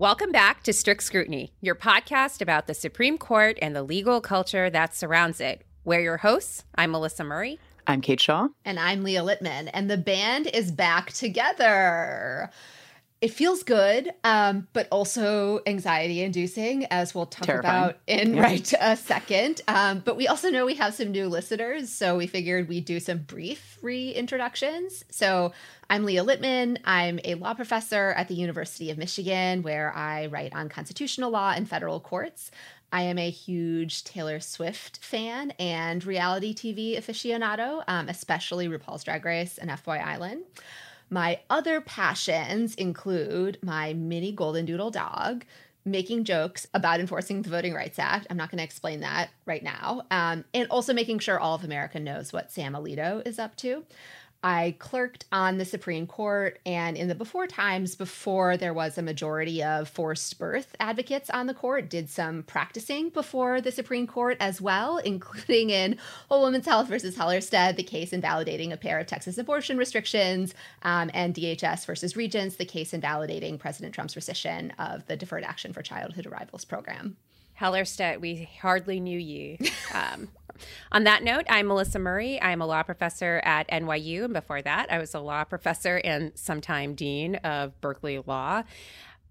[0.00, 4.70] Welcome back to Strict Scrutiny, your podcast about the Supreme Court and the legal culture
[4.70, 5.60] that surrounds it.
[5.84, 6.64] We're your hosts.
[6.74, 7.58] I'm Melissa Murray.
[7.86, 8.48] I'm Kate Shaw.
[8.64, 9.68] And I'm Leah Littman.
[9.74, 12.48] And the band is back together.
[13.20, 17.76] It feels good, um, but also anxiety inducing, as we'll talk Terrifying.
[17.84, 18.40] about in Yeah.
[18.42, 19.60] right a second.
[19.68, 23.00] Um, but we also know we have some new listeners, so we figured we'd do
[23.00, 25.02] some brief reintroductions.
[25.10, 25.52] So
[25.92, 26.78] I'm Leah Littman.
[26.84, 31.52] I'm a law professor at the University of Michigan, where I write on constitutional law
[31.56, 32.52] and federal courts.
[32.92, 39.24] I am a huge Taylor Swift fan and reality TV aficionado, um, especially RuPaul's Drag
[39.24, 40.44] Race and FY Island.
[41.10, 45.44] My other passions include my mini golden doodle dog,
[45.84, 48.28] making jokes about enforcing the Voting Rights Act.
[48.30, 50.02] I'm not going to explain that right now.
[50.12, 53.84] Um, and also making sure all of America knows what Sam Alito is up to.
[54.42, 59.02] I clerked on the Supreme Court, and in the before times, before there was a
[59.02, 64.38] majority of forced birth advocates on the court, did some practicing before the Supreme Court
[64.40, 65.98] as well, including in
[66.30, 71.10] Whole Woman's Health versus Hellerstedt, the case invalidating a pair of Texas abortion restrictions, um,
[71.12, 75.82] and DHS versus Regents, the case invalidating President Trump's rescission of the Deferred Action for
[75.82, 77.16] Childhood Arrivals program.
[77.60, 79.58] Hellerstedt, we hardly knew you.
[79.92, 80.28] Um,
[80.92, 82.40] on that note, I'm Melissa Murray.
[82.40, 84.26] I'm a law professor at NYU.
[84.26, 88.62] And before that, I was a law professor and sometime dean of Berkeley Law.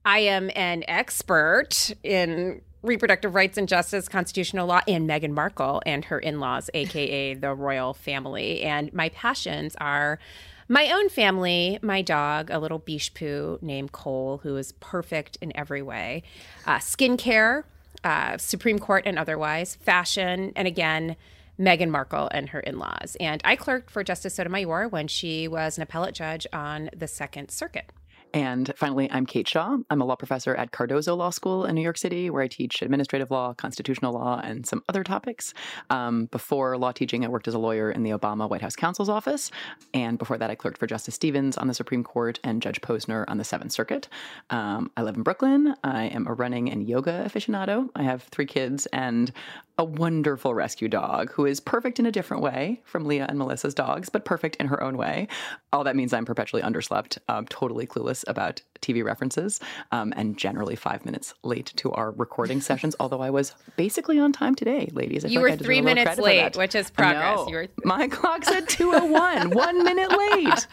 [0.04, 6.04] I am an expert in reproductive rights and justice, constitutional law, and Meghan Markle and
[6.06, 8.62] her in laws, AKA the royal family.
[8.62, 10.20] And my passions are
[10.68, 15.56] my own family, my dog, a little biche poo named Cole, who is perfect in
[15.56, 16.24] every way,
[16.66, 17.64] uh, skincare,
[18.04, 21.16] uh, Supreme Court and otherwise, fashion, and again,
[21.60, 23.18] Meghan Markle and her in laws.
[23.20, 27.52] And I clerked for Justice Sotomayor when she was an appellate judge on the Second
[27.52, 27.92] Circuit.
[28.34, 29.78] And finally, I'm Kate Shaw.
[29.90, 32.82] I'm a law professor at Cardozo Law School in New York City, where I teach
[32.82, 35.54] administrative law, constitutional law, and some other topics.
[35.90, 39.10] Um, before law teaching, I worked as a lawyer in the Obama White House counsel's
[39.10, 39.50] office.
[39.94, 43.26] And before that, I clerked for Justice Stevens on the Supreme Court and Judge Posner
[43.28, 44.08] on the Seventh Circuit.
[44.52, 45.74] Um, I live in Brooklyn.
[45.84, 47.90] I am a running and yoga aficionado.
[47.96, 49.32] I have three kids and
[49.80, 53.74] a wonderful rescue dog who is perfect in a different way from Leah and Melissa's
[53.74, 55.30] dogs, but perfect in her own way.
[55.72, 59.60] All that means I'm perpetually underslept, um, totally clueless about TV references,
[59.92, 62.96] um, and generally five minutes late to our recording sessions.
[63.00, 65.26] Although I was basically on time today, ladies.
[65.26, 67.48] I You were like three minutes late, which is progress.
[67.48, 70.68] You were- My clock said 201, one minute late.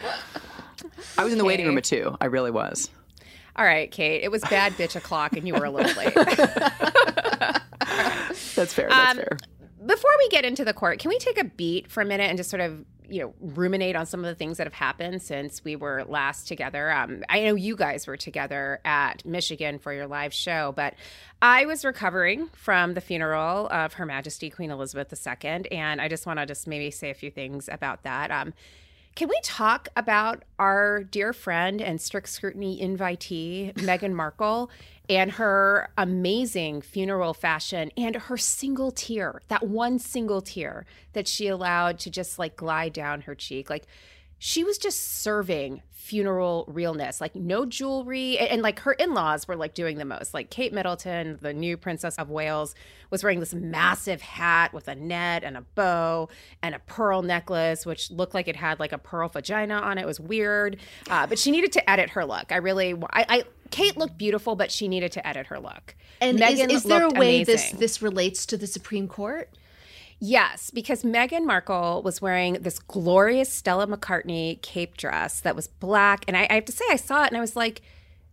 [1.18, 2.16] I was in the waiting room at two.
[2.20, 2.90] I really was.
[3.56, 6.14] All right, Kate, it was bad bitch o'clock and you were a little late.
[8.54, 8.88] That's fair.
[8.88, 9.38] That's Um, fair.
[9.84, 12.36] Before we get into the court, can we take a beat for a minute and
[12.36, 15.64] just sort of, you know, ruminate on some of the things that have happened since
[15.64, 16.90] we were last together?
[16.90, 20.94] Um, I know you guys were together at Michigan for your live show, but
[21.40, 26.26] I was recovering from the funeral of Her Majesty Queen Elizabeth II, and I just
[26.26, 28.30] want to just maybe say a few things about that.
[28.30, 28.54] Um,
[29.16, 34.70] can we talk about our dear friend and strict scrutiny invitee, Meghan Markle,
[35.08, 40.84] and her amazing funeral fashion and her single tear, that one single tear
[41.14, 43.70] that she allowed to just like glide down her cheek?
[43.70, 43.86] Like,
[44.38, 48.38] she was just serving funeral realness, like no jewelry.
[48.38, 50.32] And, and, like her in laws were like doing the most.
[50.32, 52.76] Like Kate Middleton, the new Princess of Wales,
[53.10, 56.28] was wearing this massive hat with a net and a bow
[56.62, 60.02] and a pearl necklace, which looked like it had like a pearl vagina on it.
[60.02, 60.76] It was weird.
[61.10, 62.52] Uh, but she needed to edit her look.
[62.52, 65.96] I really, I, I, Kate looked beautiful, but she needed to edit her look.
[66.20, 69.50] And Meghan is, is there a way this this relates to the Supreme Court?
[70.18, 76.24] Yes, because Meghan Markle was wearing this glorious Stella McCartney cape dress that was black.
[76.26, 77.82] And I, I have to say, I saw it and I was like,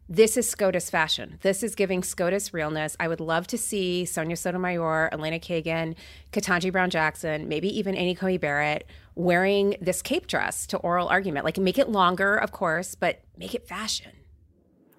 [0.08, 1.40] this is SCOTUS fashion.
[1.42, 2.96] This is giving SCOTUS realness.
[3.00, 5.96] I would love to see Sonia Sotomayor, Elena Kagan,
[6.32, 11.46] Ketanji Brown Jackson, maybe even Amy Coney Barrett wearing this cape dress to oral argument.
[11.46, 14.12] Like, make it longer, of course, but make it fashion.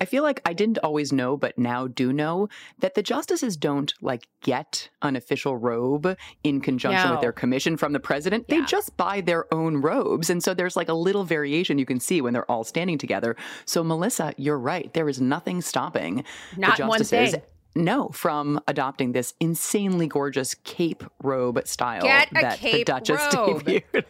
[0.00, 2.48] I feel like I didn't always know, but now do know
[2.78, 7.12] that the justices don't like get an official robe in conjunction No.
[7.12, 8.44] with their commission from the president.
[8.48, 8.60] Yeah.
[8.60, 10.30] They just buy their own robes.
[10.30, 13.36] And so there's like a little variation you can see when they're all standing together.
[13.64, 14.92] So, Melissa, you're right.
[14.92, 16.24] There is nothing stopping
[16.56, 17.36] Not the one justices.
[17.74, 17.84] Thing.
[17.84, 23.20] No, from adopting this insanely gorgeous cape robe style Get a that the cape Duchess
[23.34, 23.62] robe.
[23.64, 24.04] debuted.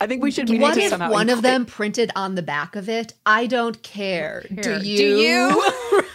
[0.00, 0.48] I think we should.
[0.48, 2.88] We need What to if somehow one of include- them printed on the back of
[2.88, 3.12] it?
[3.26, 4.44] I don't care.
[4.48, 4.62] Here.
[4.62, 4.96] Do you?
[4.98, 5.62] Do you?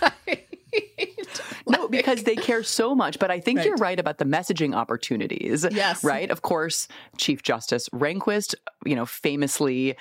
[0.02, 0.46] Right.
[1.68, 3.20] No, because they care so much.
[3.20, 3.68] But I think Right.
[3.68, 5.64] you're right about the messaging opportunities.
[5.70, 6.04] Yes.
[6.04, 6.32] Right.
[6.32, 6.88] Of course,
[7.18, 8.56] Chief Justice Rehnquist,
[8.86, 9.96] you know, famously.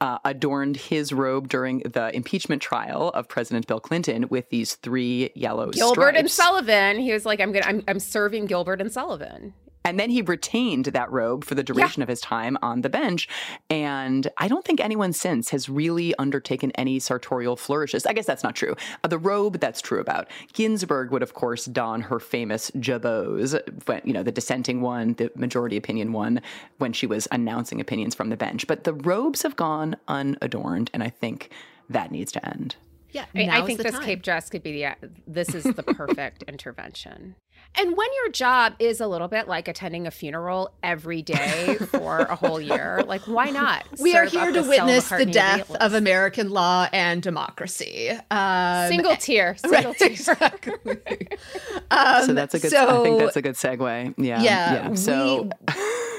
[0.00, 5.30] Uh, adorned his robe during the impeachment trial of President Bill Clinton with these three
[5.34, 6.30] yellow Gilbert and.
[6.30, 6.98] Sullivan.
[6.98, 9.52] He was like, I'm gonna I'm, I'm serving Gilbert and Sullivan.
[9.84, 13.28] And then he retained that robe for the duration of his time on the bench.
[13.68, 18.06] And I don't think anyone since has really undertaken any sartorial flourishes.
[18.06, 18.74] I guess that's not true.
[19.02, 20.28] Uh, the robe, that's true about.
[20.52, 25.30] Ginsburg would, of course, don her famous jabots, when, you know, the dissenting one, the
[25.34, 26.42] majority opinion one,
[26.78, 28.66] when she was announcing opinions from the bench.
[28.66, 31.50] But the robes have gone unadorned, and I think
[31.88, 32.76] that needs to end.
[33.12, 34.04] Yeah, I, I think this time.
[34.04, 34.94] cape dress could be the
[35.26, 37.34] this is the perfect intervention.
[37.76, 42.18] And when your job is a little bit like attending a funeral every day for
[42.18, 43.84] a whole year, like why not?
[44.00, 45.76] We are here to witness the death realness?
[45.86, 48.10] of American law and democracy.
[48.30, 50.08] Um, single tier, single right, tier.
[50.08, 51.28] exactly.
[51.92, 52.70] Um, So that's a good.
[52.70, 54.14] so- I think that's a good segue.
[54.16, 54.42] Yeah.
[54.42, 55.74] yeah, So we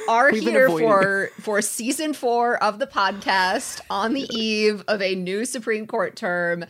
[0.10, 5.46] are here for for season four of the podcast on the eve of a new
[5.46, 6.66] Supreme Court term.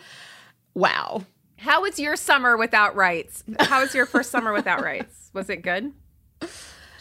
[0.76, 1.26] Wow.
[1.62, 3.44] How was your summer without rights?
[3.60, 5.30] How was your first summer without rights?
[5.32, 5.92] Was it good?
[6.40, 6.50] Did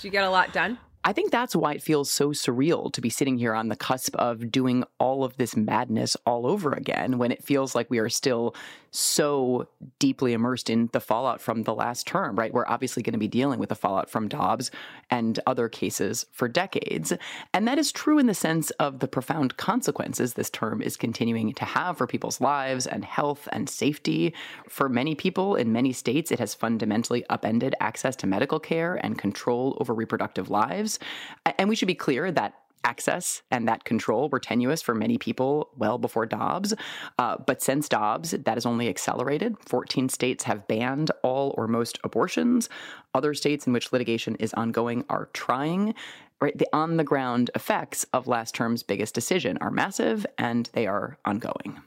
[0.03, 0.77] you get a lot done?
[1.03, 4.15] I think that's why it feels so surreal to be sitting here on the cusp
[4.17, 8.11] of doing all of this madness all over again when it feels like we are
[8.11, 8.55] still
[8.90, 12.52] so deeply immersed in the fallout from the last term, right?
[12.52, 14.70] We're obviously going to be dealing with the fallout from Dobbs
[15.10, 17.12] and other cases for decades.
[17.54, 21.52] And that is true in the sense of the profound consequences this term is continuing
[21.54, 24.34] to have for people's lives and health and safety.
[24.69, 29.19] For many people in many states, it has fundamentally upended access to medical care and
[29.19, 30.98] control over reproductive lives.
[31.58, 32.54] And we should be clear that
[32.85, 36.75] access and that control were tenuous for many people well before Dobbs.
[37.19, 39.56] Uh, but since Dobbs, that has only accelerated.
[39.67, 42.69] 14 states have banned all or most abortions.
[43.15, 45.94] Other states in which litigation is ongoing are trying.
[46.41, 50.87] Right, the on the ground effects of last term's biggest decision are massive and they
[50.87, 51.83] are ongoing.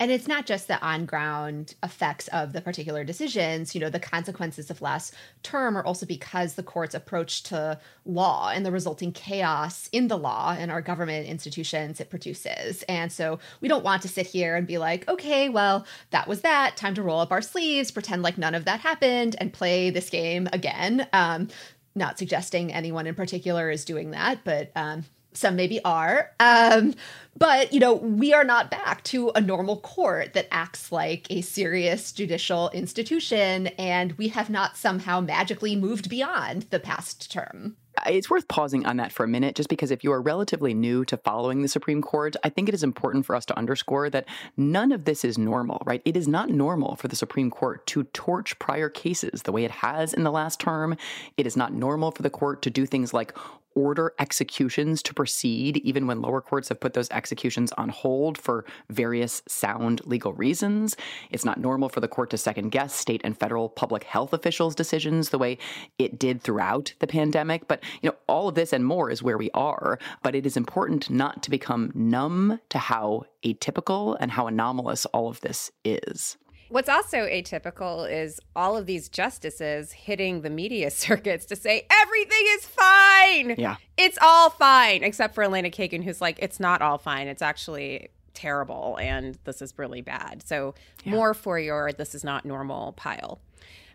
[0.00, 3.74] And it's not just the on ground effects of the particular decisions.
[3.74, 8.50] You know, the consequences of last term are also because the court's approach to law
[8.50, 12.82] and the resulting chaos in the law and our government institutions it produces.
[12.88, 16.40] And so we don't want to sit here and be like, okay, well, that was
[16.40, 16.76] that.
[16.76, 20.10] Time to roll up our sleeves, pretend like none of that happened, and play this
[20.10, 21.06] game again.
[21.12, 21.48] Um,
[21.94, 25.04] not suggesting anyone in particular is doing that, but um,
[25.34, 26.30] some maybe are.
[26.40, 26.94] Um,
[27.36, 31.40] but, you know, we are not back to a normal court that acts like a
[31.40, 37.76] serious judicial institution, and we have not somehow magically moved beyond the past term.
[38.06, 41.04] It's worth pausing on that for a minute, just because if you are relatively new
[41.06, 44.26] to following the Supreme Court, I think it is important for us to underscore that
[44.56, 46.02] none of this is normal, right?
[46.04, 49.70] It is not normal for the Supreme Court to torch prior cases the way it
[49.70, 50.96] has in the last term.
[51.36, 53.32] It is not normal for the court to do things like
[53.74, 58.64] order executions to proceed, even when lower courts have put those executions on hold for
[58.90, 60.96] various sound legal reasons.
[61.30, 64.74] It's not normal for the court to second guess state and federal public health officials'
[64.74, 65.58] decisions the way
[65.98, 67.68] it did throughout the pandemic.
[67.68, 69.98] But, you know, all of this and more is where we are.
[70.22, 75.28] But it is important not to become numb to how atypical and how anomalous all
[75.28, 76.36] of this is.
[76.68, 82.46] What's also atypical is all of these justices hitting the media circuits to say everything
[82.50, 83.54] is fine.
[83.58, 83.76] Yeah.
[83.96, 87.28] It's all fine, except for Elena Kagan, who's like, it's not all fine.
[87.28, 90.42] It's actually terrible and this is really bad.
[90.44, 93.38] So, more for your this is not normal pile.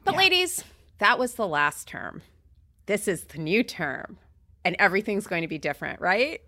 [0.05, 0.63] But, ladies,
[0.99, 2.21] that was the last term.
[2.85, 4.17] This is the new term,
[4.65, 6.41] and everything's going to be different, right?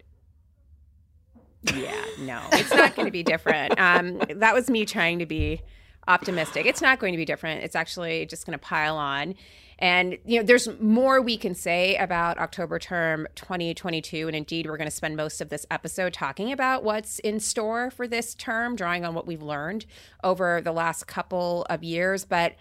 [1.64, 3.76] Yeah, no, it's not going to be different.
[3.78, 5.62] Um, that was me trying to be
[6.08, 6.66] optimistic.
[6.66, 7.64] It's not going to be different.
[7.64, 9.36] It's actually just going to pile on.
[9.82, 14.78] And you know, there's more we can say about October term 2022, and indeed, we're
[14.78, 18.76] going to spend most of this episode talking about what's in store for this term,
[18.76, 19.88] drawing on what we've learned
[20.24, 22.26] over the last couple of years.
[22.26, 22.56] But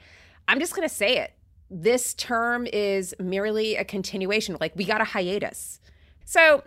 [0.49, 1.35] I'm just going to say it:
[1.70, 4.56] this term is merely a continuation.
[4.59, 5.78] Like we got a hiatus.
[6.25, 6.62] So,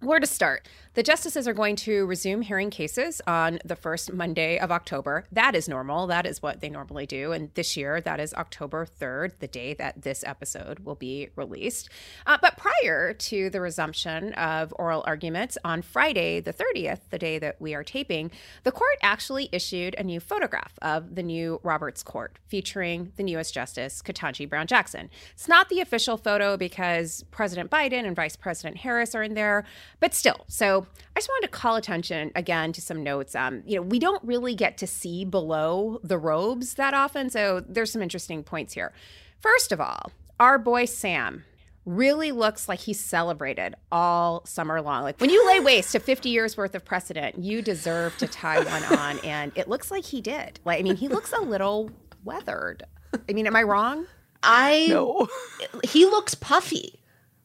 [0.00, 0.66] where to start?
[0.94, 5.24] The justices are going to resume hearing cases on the first Monday of October.
[5.32, 6.06] That is normal.
[6.06, 7.32] That is what they normally do.
[7.32, 11.88] And this year, that is October 3rd, the day that this episode will be released.
[12.26, 17.38] Uh, but prior to the resumption of oral arguments on Friday, the 30th, the day
[17.38, 18.30] that we are taping,
[18.64, 23.54] the court actually issued a new photograph of the new Roberts Court featuring the newest
[23.54, 25.08] Justice, Ketanji Brown Jackson.
[25.32, 29.64] It's not the official photo because President Biden and Vice President Harris are in there,
[29.98, 30.44] but still.
[30.48, 30.81] So
[31.16, 33.34] I just wanted to call attention again to some notes.
[33.34, 37.60] Um, you know, we don't really get to see below the robes that often, so
[37.66, 38.92] there's some interesting points here.
[39.40, 41.44] First of all, our boy Sam
[41.84, 45.02] really looks like he's celebrated all summer long.
[45.02, 48.60] Like when you lay waste to 50 years worth of precedent, you deserve to tie
[48.60, 50.60] one on, and it looks like he did.
[50.64, 51.90] Like I mean, he looks a little
[52.24, 52.84] weathered.
[53.28, 54.06] I mean, am I wrong?
[54.42, 55.28] I No.
[55.84, 57.00] he looks puffy,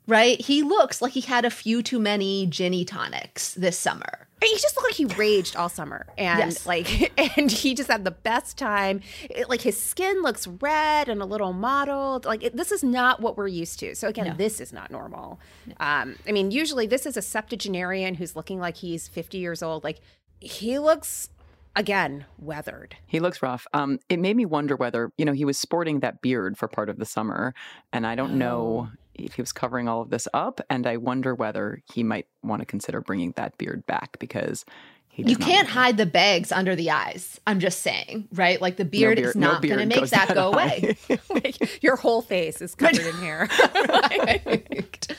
[0.07, 0.39] right?
[0.41, 4.27] He looks like he had a few too many ginny tonics this summer.
[4.43, 6.65] He just looked like he raged all summer, and Yes.
[6.67, 9.01] like, and he just had the best time.
[9.31, 12.25] It- like his skin looks red and a little mottled.
[12.25, 13.95] Like it, this is not what we're used to.
[13.95, 14.33] So again, No.
[14.35, 15.39] this is not normal.
[15.79, 19.83] Um, I mean, usually this is a septuagenarian who's looking like he's fifty years old.
[19.83, 20.01] Like
[20.39, 21.29] he looks
[21.75, 22.95] again weathered.
[23.07, 23.65] He looks rough.
[23.73, 26.89] Um, it made me wonder whether, you know, he was sporting that beard for part
[26.89, 27.53] of the summer.
[27.91, 28.89] And I don't know
[29.25, 30.61] if he was covering all of this up.
[30.69, 34.65] And I wonder whether he might want to consider bringing that beard back because
[35.09, 37.39] he You can't hide the bags under the eyes.
[37.47, 38.61] I'm just saying, right?
[38.61, 40.95] Like the beard, beard- is no not going to make that that go high.
[41.31, 41.53] away.
[41.81, 43.49] Your whole face is covered in hair.
[43.89, 45.13] Right.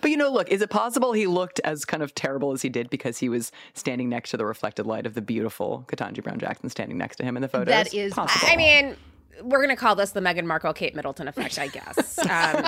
[0.00, 2.68] But you know, look, is it possible he looked as kind of terrible as he
[2.68, 6.38] did because he was standing next to the reflected light of the beautiful Ketanji Brown
[6.40, 7.66] Jackson standing next to him in the photos?
[7.68, 8.48] That is- possible.
[8.50, 8.96] I mean,
[9.40, 12.18] we're going to call this the Meghan Markle Kate Middleton effect, I guess.
[12.18, 12.66] Um,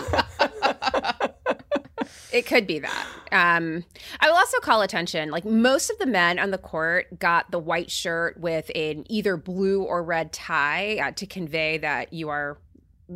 [2.33, 3.06] it could be that.
[3.33, 3.85] Um,
[4.21, 7.59] I will also call attention like most of the men on the court got the
[7.59, 12.59] white shirt with an either blue or red tie uh, to convey that you are.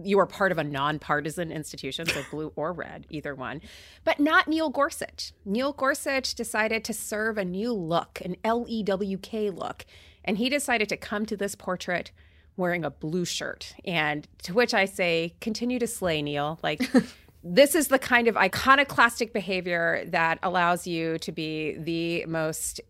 [0.05, 3.63] You are part of a nonpartisan institution, so blue or red, either one.
[4.05, 5.33] But not Neil Gorsuch.
[5.47, 9.87] Neil Gorsuch decided to serve a new look, an L E W K look.
[10.23, 12.13] And he decided to come to this portrait
[12.59, 13.75] wearing a blue shirt.
[13.85, 16.59] And to which I say, continue to slay, Neil.
[16.63, 16.83] Like,
[17.45, 22.81] this is the kind of iconoclastic behavior that allows you to be the most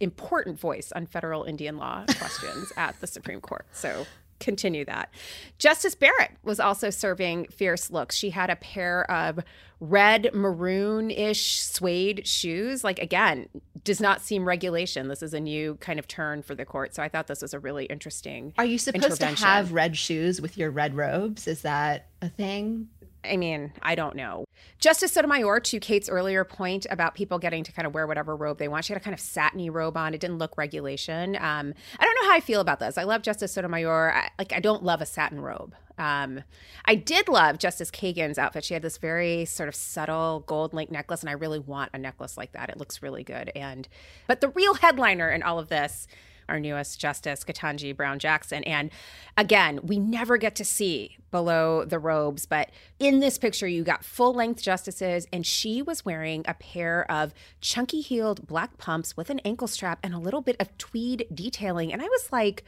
[0.00, 3.66] important voice on federal Indian law questions at the Supreme Court.
[3.72, 4.06] So
[4.40, 5.10] continue that.
[5.58, 8.16] Justice Barrett was also serving fierce looks.
[8.16, 9.40] She had a pair of
[9.78, 12.82] red maroon ish suede shoes.
[12.82, 13.48] Like, again,
[13.84, 15.08] does not seem regulation.
[15.08, 16.94] This is a new kind of turn for the court.
[16.94, 18.52] So I thought this was a really interesting.
[18.58, 21.46] Are you supposed to have red shoes with your red robes?
[21.46, 22.88] Is that a thing?
[23.24, 24.44] I mean, I don't know.
[24.78, 28.58] Justice Sotomayor, to Kate's earlier point about people getting to kind of wear whatever robe
[28.58, 30.14] they want, she had a kind of satiny robe on.
[30.14, 31.36] It didn't look regulation.
[31.36, 32.96] Um, I don't know how I feel about this.
[32.96, 34.12] I love Justice Sotomayor.
[34.14, 35.74] I, like, I don't love a satin robe.
[35.98, 36.44] Um,
[36.86, 38.64] I did love Justice Kagan's outfit.
[38.64, 41.98] She had this very sort of subtle gold link necklace, and I really want a
[41.98, 42.70] necklace like that.
[42.70, 43.52] It looks really good.
[43.54, 43.86] And
[44.26, 46.06] but the real headliner in all of this
[46.50, 48.62] our newest justice, Ketanji Brown Jackson.
[48.64, 48.90] And
[49.36, 54.04] again, we never get to see below the robes, but in this picture, you got
[54.04, 59.30] full length justices, and she was wearing a pair of chunky heeled black pumps with
[59.30, 61.92] an ankle strap and a little bit of tweed detailing.
[61.92, 62.64] And I was like,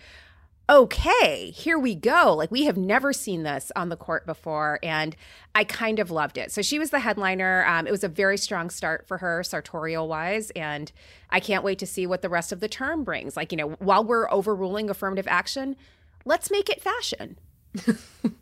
[0.68, 2.34] okay, here we go.
[2.34, 5.16] Like, we have never seen this on the court before, and
[5.54, 6.52] I kind of loved it.
[6.52, 7.64] So, she was the headliner.
[7.66, 10.90] Um, it was a very strong start for her, sartorial wise, and
[11.30, 13.36] I can't wait to see what the rest of the term brings.
[13.36, 15.76] Like, you know, while we're overruling affirmative action,
[16.24, 17.38] let's make it fashion.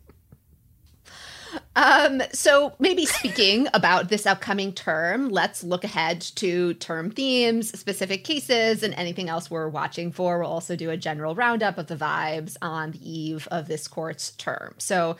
[1.76, 8.24] Um, so maybe speaking about this upcoming term, let's look ahead to term themes, specific
[8.24, 10.38] cases, and anything else we're watching for.
[10.38, 14.32] We'll also do a general roundup of the vibes on the eve of this court's
[14.32, 14.74] term.
[14.78, 15.16] So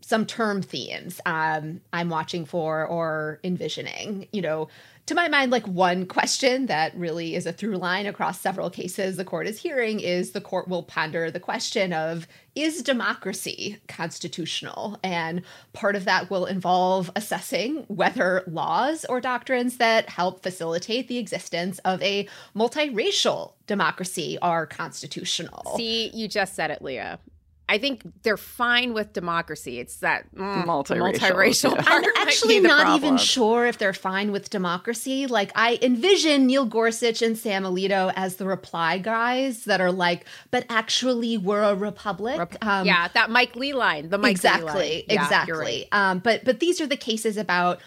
[0.00, 4.28] some term themes um, I'm watching for or envisioning.
[4.32, 4.68] You know,
[5.06, 9.16] to my mind, like one question that really is a through line across several cases
[9.16, 14.98] the court is hearing is the court will ponder the question of is democracy constitutional?
[15.04, 21.18] And part of that will involve assessing whether laws or doctrines that help facilitate the
[21.18, 25.74] existence of a multiracial democracy are constitutional.
[25.76, 27.20] See, you just said it, Leah.
[27.68, 29.80] I think they're fine with democracy.
[29.80, 31.84] It's that mm, multiracial, multiracial yeah.
[31.86, 35.26] I'm actually not even sure if they're fine with democracy.
[35.26, 40.26] Like I envision Neil Gorsuch and Sam Alito as the reply guys that are like,
[40.52, 42.38] but actually we're a republic.
[42.38, 44.10] Rep- um, yeah, that Mike Lee line.
[44.10, 45.20] The Mike exactly, line.
[45.20, 45.56] exactly.
[45.56, 45.86] right.
[45.90, 47.80] um, but but these are the cases about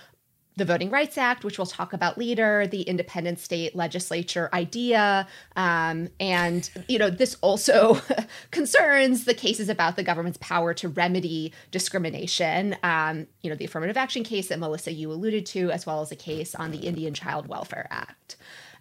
[0.60, 5.28] the Voting Rights Act, which we'll talk about later, the independent state legislature idea.
[5.56, 8.00] Um, and, you know, this also
[8.52, 12.76] concerns the cases about the government's power to remedy discrimination.
[12.84, 16.12] Um, you know, the affirmative action case that Melissa, you alluded to, as well as
[16.12, 18.36] a case on the Indian Child Welfare Act.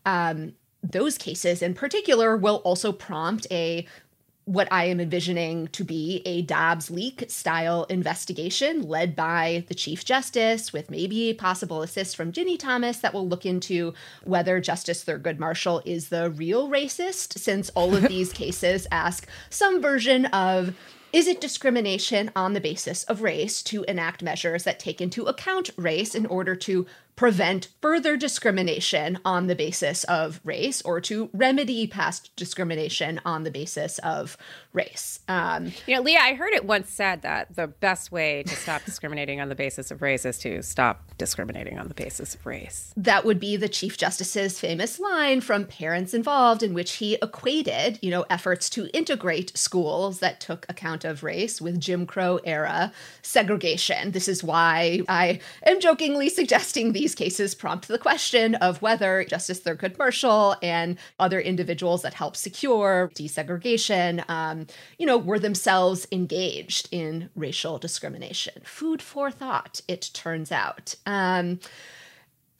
[0.04, 3.86] Um, those cases in particular will also prompt a
[4.48, 10.06] what I am envisioning to be a Dobbs leak style investigation led by the Chief
[10.06, 13.92] Justice, with maybe possible assist from Ginni Thomas that will look into
[14.24, 19.82] whether Justice Thurgood Marshall is the real racist, since all of these cases ask some
[19.82, 20.74] version of
[21.12, 25.70] is it discrimination on the basis of race to enact measures that take into account
[25.76, 26.86] race in order to
[27.18, 33.50] prevent further discrimination on the basis of race or to remedy past discrimination on the
[33.50, 34.36] basis of
[34.72, 35.18] race.
[35.26, 38.84] Um, you know, Leah, I heard it once said that the best way to stop
[38.84, 42.94] discriminating on the basis of race is to stop discriminating on the basis of race.
[42.96, 47.98] That would be the Chief Justice's famous line from Parents Involved, in which he equated,
[48.00, 52.92] you know, efforts to integrate schools that took account of race with Jim Crow era
[53.22, 54.12] segregation.
[54.12, 59.24] This is why I am jokingly suggesting these these cases prompt the question of whether
[59.24, 64.66] Justice Thurgood Marshall and other individuals that helped secure desegregation, um,
[64.98, 68.60] you know, were themselves engaged in racial discrimination.
[68.62, 70.96] Food for thought, it turns out.
[71.06, 71.60] Um,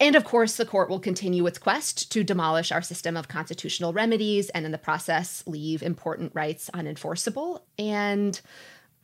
[0.01, 3.93] and of course, the court will continue its quest to demolish our system of constitutional
[3.93, 7.61] remedies and in the process leave important rights unenforceable.
[7.79, 8.41] And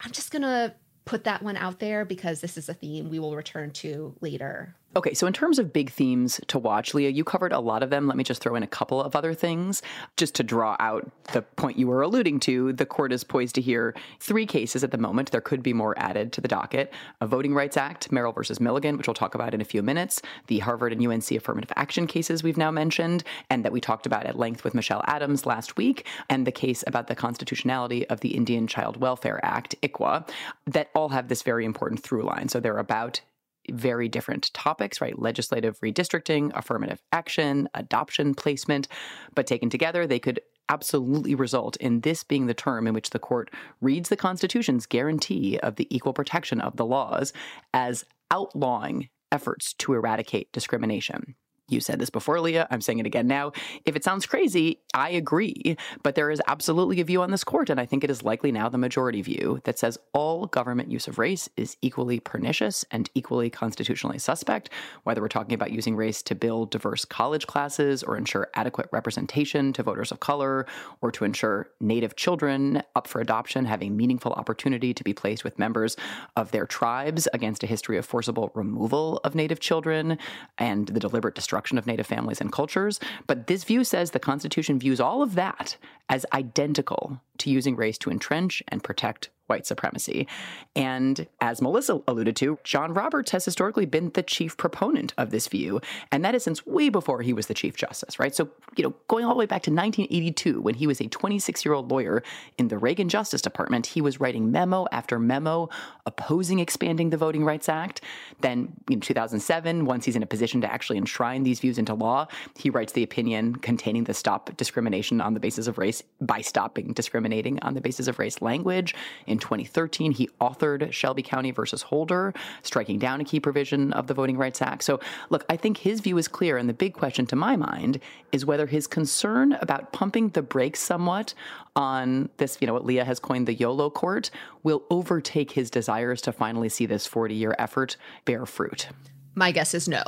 [0.00, 0.72] I'm just going to
[1.04, 4.74] put that one out there because this is a theme we will return to later
[4.96, 7.90] Okay, so in terms of big themes to watch, Leah, you covered a lot of
[7.90, 8.06] them.
[8.06, 9.82] Let me just throw in a couple of other things.
[10.16, 13.60] Just to draw out the point you were alluding to, the court is poised to
[13.60, 15.32] hear three cases at the moment.
[15.32, 18.96] There could be more added to the docket a Voting Rights Act, Merrill versus Milligan,
[18.96, 22.44] which we'll talk about in a few minutes, the Harvard and UNC affirmative action cases
[22.44, 26.06] we've now mentioned, and that we talked about at length with Michelle Adams last week,
[26.30, 30.28] and the case about the constitutionality of the Indian Child Welfare Act, ICWA,
[30.66, 32.48] that all have this very important through line.
[32.48, 33.20] So they're about
[33.70, 35.18] very different topics, right?
[35.18, 38.88] Legislative redistricting, affirmative action, adoption placement.
[39.34, 43.18] But taken together, they could absolutely result in this being the term in which the
[43.18, 43.50] court
[43.80, 47.32] reads the Constitution's guarantee of the equal protection of the laws
[47.74, 51.34] as outlawing efforts to eradicate discrimination.
[51.68, 52.68] You said this before, Leah.
[52.70, 53.52] I'm saying it again now.
[53.86, 55.78] If it sounds crazy, I agree.
[56.02, 58.52] But there is absolutely a view on this court, and I think it is likely
[58.52, 63.08] now the majority view, that says all government use of race is equally pernicious and
[63.14, 64.68] equally constitutionally suspect,
[65.04, 69.72] whether we're talking about using race to build diverse college classes or ensure adequate representation
[69.72, 70.66] to voters of color,
[71.00, 75.58] or to ensure Native children up for adoption having meaningful opportunity to be placed with
[75.58, 75.96] members
[76.36, 80.18] of their tribes against a history of forcible removal of Native children
[80.58, 82.98] and the deliberate destruction destruction of Native families and cultures.
[83.28, 85.76] But this view says the Constitution views all of that
[86.08, 90.26] as identical to using race to entrench and protect white supremacy.
[90.74, 95.48] And as Melissa alluded to, John Roberts has historically been the chief proponent of this
[95.48, 95.80] view,
[96.10, 98.34] and that is since way before he was the Chief Justice, right?
[98.34, 101.64] So, you know, going all the way back to 1982, when he was a 26
[101.64, 102.22] year old lawyer
[102.58, 105.68] in the Reagan Justice Department, he was writing memo after memo
[106.06, 108.00] opposing expanding the Voting Rights Act.
[108.40, 112.26] Then in 2007, once he's in a position to actually enshrine these views into law,
[112.56, 116.92] he writes the opinion containing the Stop Discrimination on the Basis of Race by Stopping
[116.92, 118.94] Discriminating on the Basis of Race language.
[119.26, 124.14] In 2013, he authored Shelby County versus Holder, striking down a key provision of the
[124.14, 124.84] Voting Rights Act.
[124.84, 126.56] So, look, I think his view is clear.
[126.56, 128.00] And the big question to my mind
[128.32, 131.34] is whether his concern about pumping the brakes somewhat
[131.76, 134.30] on this, you know, what Leah has coined the YOLO court,
[134.62, 138.88] will overtake his desires to finally see this 40 year effort bear fruit.
[139.34, 140.02] My guess is no.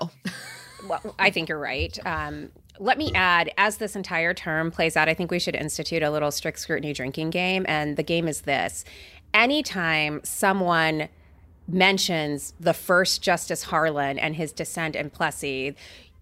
[0.89, 1.99] well, I think you're right.
[2.07, 6.03] Um, let me add, as this entire term plays out, I think we should institute
[6.03, 7.65] a little strict scrutiny drinking game.
[7.69, 8.85] And the game is this
[9.37, 11.09] anytime someone
[11.69, 15.77] mentions the first Justice Harlan and his dissent in Plessy,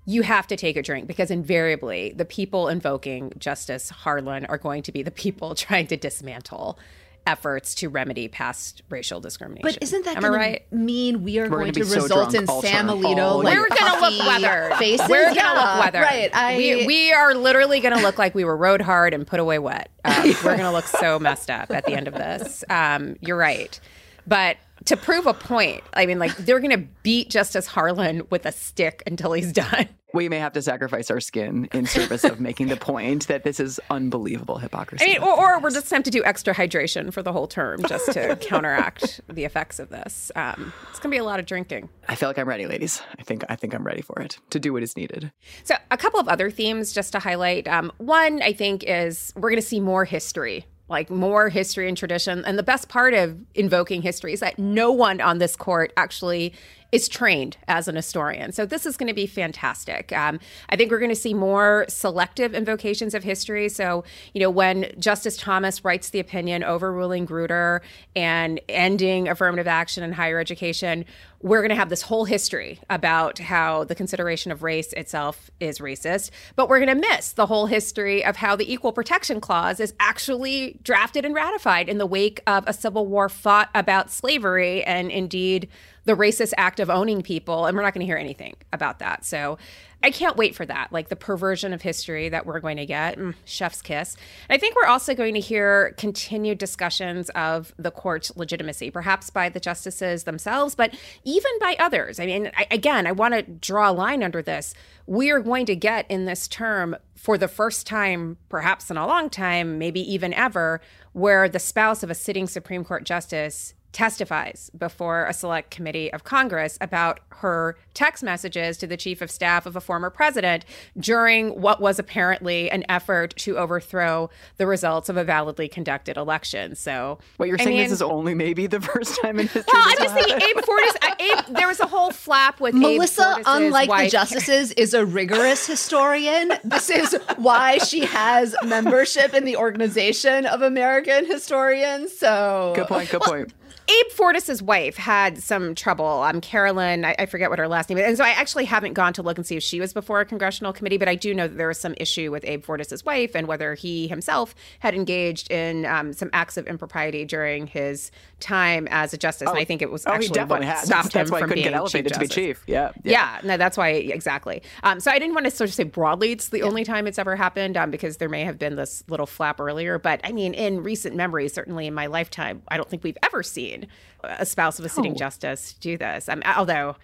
[0.05, 4.83] you have to take a drink because invariably the people invoking Justice Harlan are going
[4.83, 6.79] to be the people trying to dismantle
[7.27, 9.63] efforts to remedy past racial discrimination.
[9.63, 10.73] But isn't that Am I gonna right?
[10.73, 13.19] mean we are We're going gonna to be so result in all Sam turn- Alito
[13.23, 14.43] all like We're gonna look weather.
[14.71, 14.79] weathered.
[14.79, 15.09] faces?
[15.09, 16.01] We're gonna Yeah, look weather.
[16.01, 16.31] Right.
[16.35, 19.59] I, we, we are literally gonna look like we were rode hard and put away
[19.59, 19.91] wet.
[20.07, 22.63] Um, we're gonna look so messed up at the end of this.
[22.69, 23.79] Um, you're right,
[24.27, 28.53] but to prove a point, I mean, like they're gonna beat Justice Harlan with a
[28.53, 29.89] stick until he's done.
[30.15, 33.59] We may have to sacrifice our skin in service of making the point that this
[33.59, 35.05] is unbelievable hypocrisy.
[35.05, 37.83] I mean, or, or we're just going to do extra hydration for the whole term
[37.89, 40.31] just to counteract the effects of this.
[40.37, 41.89] Um, it's going to be a lot of drinking.
[42.09, 43.03] I feel like I'm ready, ladies.
[43.19, 45.33] I think I think I'm ready for it to do what is needed.
[45.65, 47.67] So, a couple of other themes just to highlight.
[47.67, 51.97] Um, one, I think, is we're going to see more history, like more history and
[51.97, 52.45] tradition.
[52.45, 56.55] And the best part of invoking history is that no one on this court actually
[56.95, 58.53] is trained as an historian.
[58.53, 60.13] So, this is going to be fantastic.
[60.13, 63.69] Um, I think we're going to see more selective invocations of history.
[63.69, 67.81] So, you know, when Justice Thomas writes the opinion overruling Grutter
[68.15, 71.05] and ending affirmative action in higher education,
[71.43, 75.79] we're going to have this whole history about how the consideration of race itself is
[75.79, 79.81] racist, but we're going to miss the whole history of how the Equal Protection Clause
[79.81, 84.85] is actually drafted and ratified in the wake of a civil war fought about slavery
[84.85, 85.69] and indeed
[86.05, 87.67] the racist act of owning people.
[87.67, 89.25] And we're not going to hear anything about that.
[89.25, 89.59] So
[90.05, 93.19] I can't wait for that, like the perversion of history that we're going to get.
[93.19, 94.17] Mm, chef's kiss.
[94.51, 99.31] And I think we're also going to hear continued discussions of the court's legitimacy, perhaps
[99.31, 102.21] by the justices themselves, but even by others.
[102.21, 104.75] I mean, I, again, I want to draw a line under this.
[105.07, 109.07] We are going to get in this term for the first time, perhaps in a
[109.07, 110.83] long time, maybe even ever,
[111.15, 116.25] where the spouse of a sitting Supreme Court justice testifies before a select committee of
[116.25, 120.65] Congress about her text messages to the chief of staff of a former president
[120.99, 124.29] during what was apparently an effort to overthrow
[124.59, 126.75] the results of a validly conducted election.
[126.75, 129.65] So, What you're I saying mean- this is only maybe the first time in history.
[129.73, 130.49] well, I'm just will thinking.
[130.49, 130.97] Abe Fortas.
[131.03, 131.15] uh,
[131.49, 135.67] Abe, there was a whole flap with Melissa, Fortas's unlike the justices, is a rigorous
[135.67, 136.53] historian.
[136.65, 142.17] This is why she has membership in the organization of American historians.
[142.17, 143.11] So Good point.
[143.11, 143.53] Good point.
[143.87, 146.07] Abe Fortas's wife had some trouble.
[146.23, 148.95] Um, Carolyn, I, I forget what her last name is, and so I actually haven't
[148.95, 151.35] gone to look and see if she was before a congressional committee, but I do
[151.35, 154.95] know that there was some issue with Abe Fortas's wife and whether he himself had
[154.95, 159.49] engaged in um, some acts of impropriety during his time as a justice.
[159.49, 160.79] and I think it was Oh, actually what had.
[160.85, 162.63] stopped That's him why from couldn't being get elevated to be chief.
[162.67, 162.93] Yeah.
[163.03, 164.63] Yeah, no, that's why exactly.
[164.83, 167.19] Um, so I didn't want to sort of say broadly it's the only time it's
[167.19, 169.99] ever happened um, because there may have been this little flap earlier.
[169.99, 173.43] But I mean, in recent memory, certainly in my lifetime, I don't think we've ever
[173.43, 173.74] seen
[174.23, 176.29] a spouse of a sitting justice do this.
[176.29, 176.97] Um, although.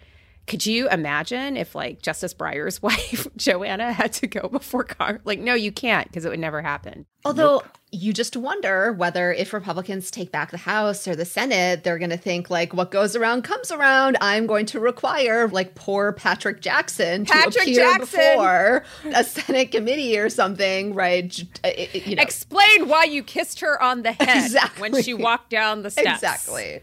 [0.47, 5.23] Could you imagine if, like, Justice Breyer's wife, Joanna, had to go before Congress?
[5.25, 7.07] Like, no, you can't because it would never happen.
[7.25, 11.99] Although you just wonder whether if Republicans take back the House or the Senate, they're
[11.99, 14.17] going to think like what goes around comes around.
[14.23, 18.07] I'm going to require like poor Patrick Jackson to Patrick appear Jackson!
[18.07, 21.39] before a Senate committee or something, right?
[21.63, 25.13] Uh, it- it- You know, Explain why you kissed her on the head when she
[25.13, 26.09] walked down the steps.
[26.23, 26.81] exactly,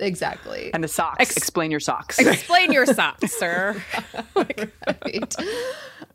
[0.00, 0.72] exactly.
[0.74, 1.36] And the socks.
[1.36, 2.18] Explain your socks.
[2.18, 3.82] Explain your socks, sir.
[4.34, 5.36] right.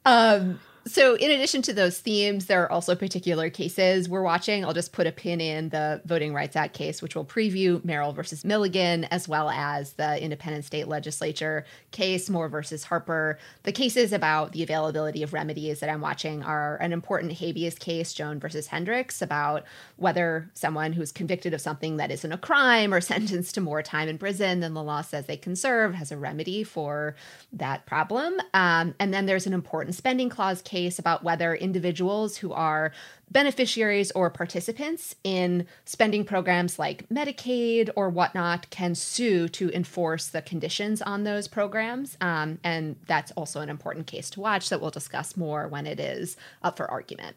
[0.07, 4.63] Um, so, in addition to those themes, there are also particular cases we're watching.
[4.63, 8.13] I'll just put a pin in the Voting Rights Act case, which will preview Merrill
[8.13, 13.39] versus Milligan, as well as the Independent State Legislature case, Moore versus Harper.
[13.63, 18.13] The cases about the availability of remedies that I'm watching are an important habeas case,
[18.13, 19.63] Jones versus Hendrix, about
[19.95, 24.07] whether someone who's convicted of something that isn't a crime or sentenced to more time
[24.07, 27.15] in prison than the law says they can serve has a remedy for
[27.51, 28.39] that problem.
[28.53, 32.91] Um, and then there's an important spending clause case about whether individuals who are
[33.31, 40.41] beneficiaries or participants in spending programs like Medicaid or whatnot can sue to enforce the
[40.41, 42.17] conditions on those programs.
[42.21, 45.99] Um, and that's also an important case to watch that we'll discuss more when it
[45.99, 47.35] is up for argument.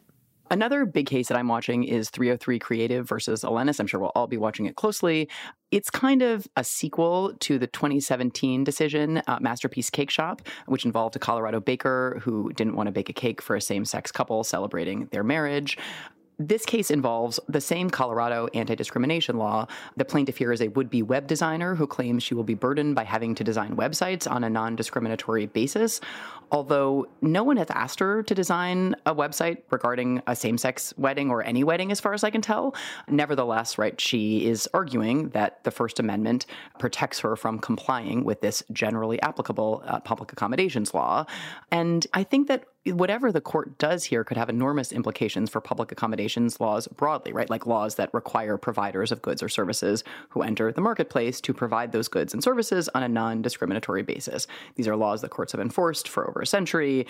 [0.51, 3.79] Another big case that I'm watching is 303 Creative versus Elenis.
[3.79, 5.29] I'm sure we'll all be watching it closely.
[5.69, 11.15] It's kind of a sequel to the 2017 decision, uh, Masterpiece Cake Shop, which involved
[11.15, 14.43] a Colorado baker who didn't want to bake a cake for a same sex couple
[14.43, 15.77] celebrating their marriage.
[16.41, 19.67] This case involves the same Colorado anti discrimination law.
[19.97, 22.95] The plaintiff here is a would be web designer who claims she will be burdened
[22.95, 25.99] by having to design websites on a non discriminatory basis.
[26.51, 31.29] Although no one has asked her to design a website regarding a same sex wedding
[31.29, 32.75] or any wedding, as far as I can tell.
[33.07, 36.45] Nevertheless, right, she is arguing that the First Amendment
[36.79, 41.25] protects her from complying with this generally applicable uh, public accommodations law.
[41.71, 45.91] And I think that whatever the court does here could have enormous implications for public
[45.91, 47.49] accommodations laws broadly, right?
[47.49, 51.91] Like laws that require providers of goods or services who enter the marketplace to provide
[51.91, 54.47] those goods and services on a non discriminatory basis.
[54.75, 57.05] These are laws that courts have enforced for over a century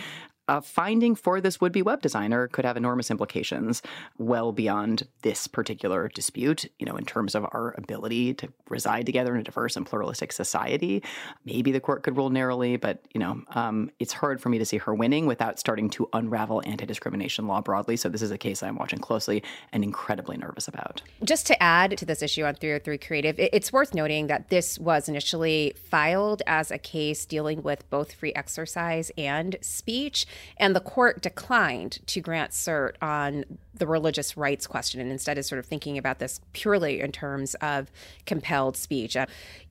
[0.50, 3.84] a finding for this would be web designer could have enormous implications
[4.18, 9.36] well beyond this particular dispute, you know, in terms of our ability to reside together
[9.36, 11.04] in a diverse and pluralistic society.
[11.46, 14.66] Maybe the court could rule narrowly, but, you know, um, it's hard for me to
[14.66, 17.96] see her winning without starting to unravel anti discrimination law broadly.
[17.96, 21.04] So this is a case I'm watching closely and incredibly nervous about.
[21.24, 25.08] Just to add to this issue on 303 Creative, it's worth noting that this was
[25.08, 30.26] initially filed as a case dealing with both free exercise and speech.
[30.58, 35.48] And the court declined to grant cert on the religious rights question and instead is
[35.48, 37.92] sort of thinking about this purely in terms of
[38.26, 39.16] compelled speech.
[39.16, 39.26] Uh,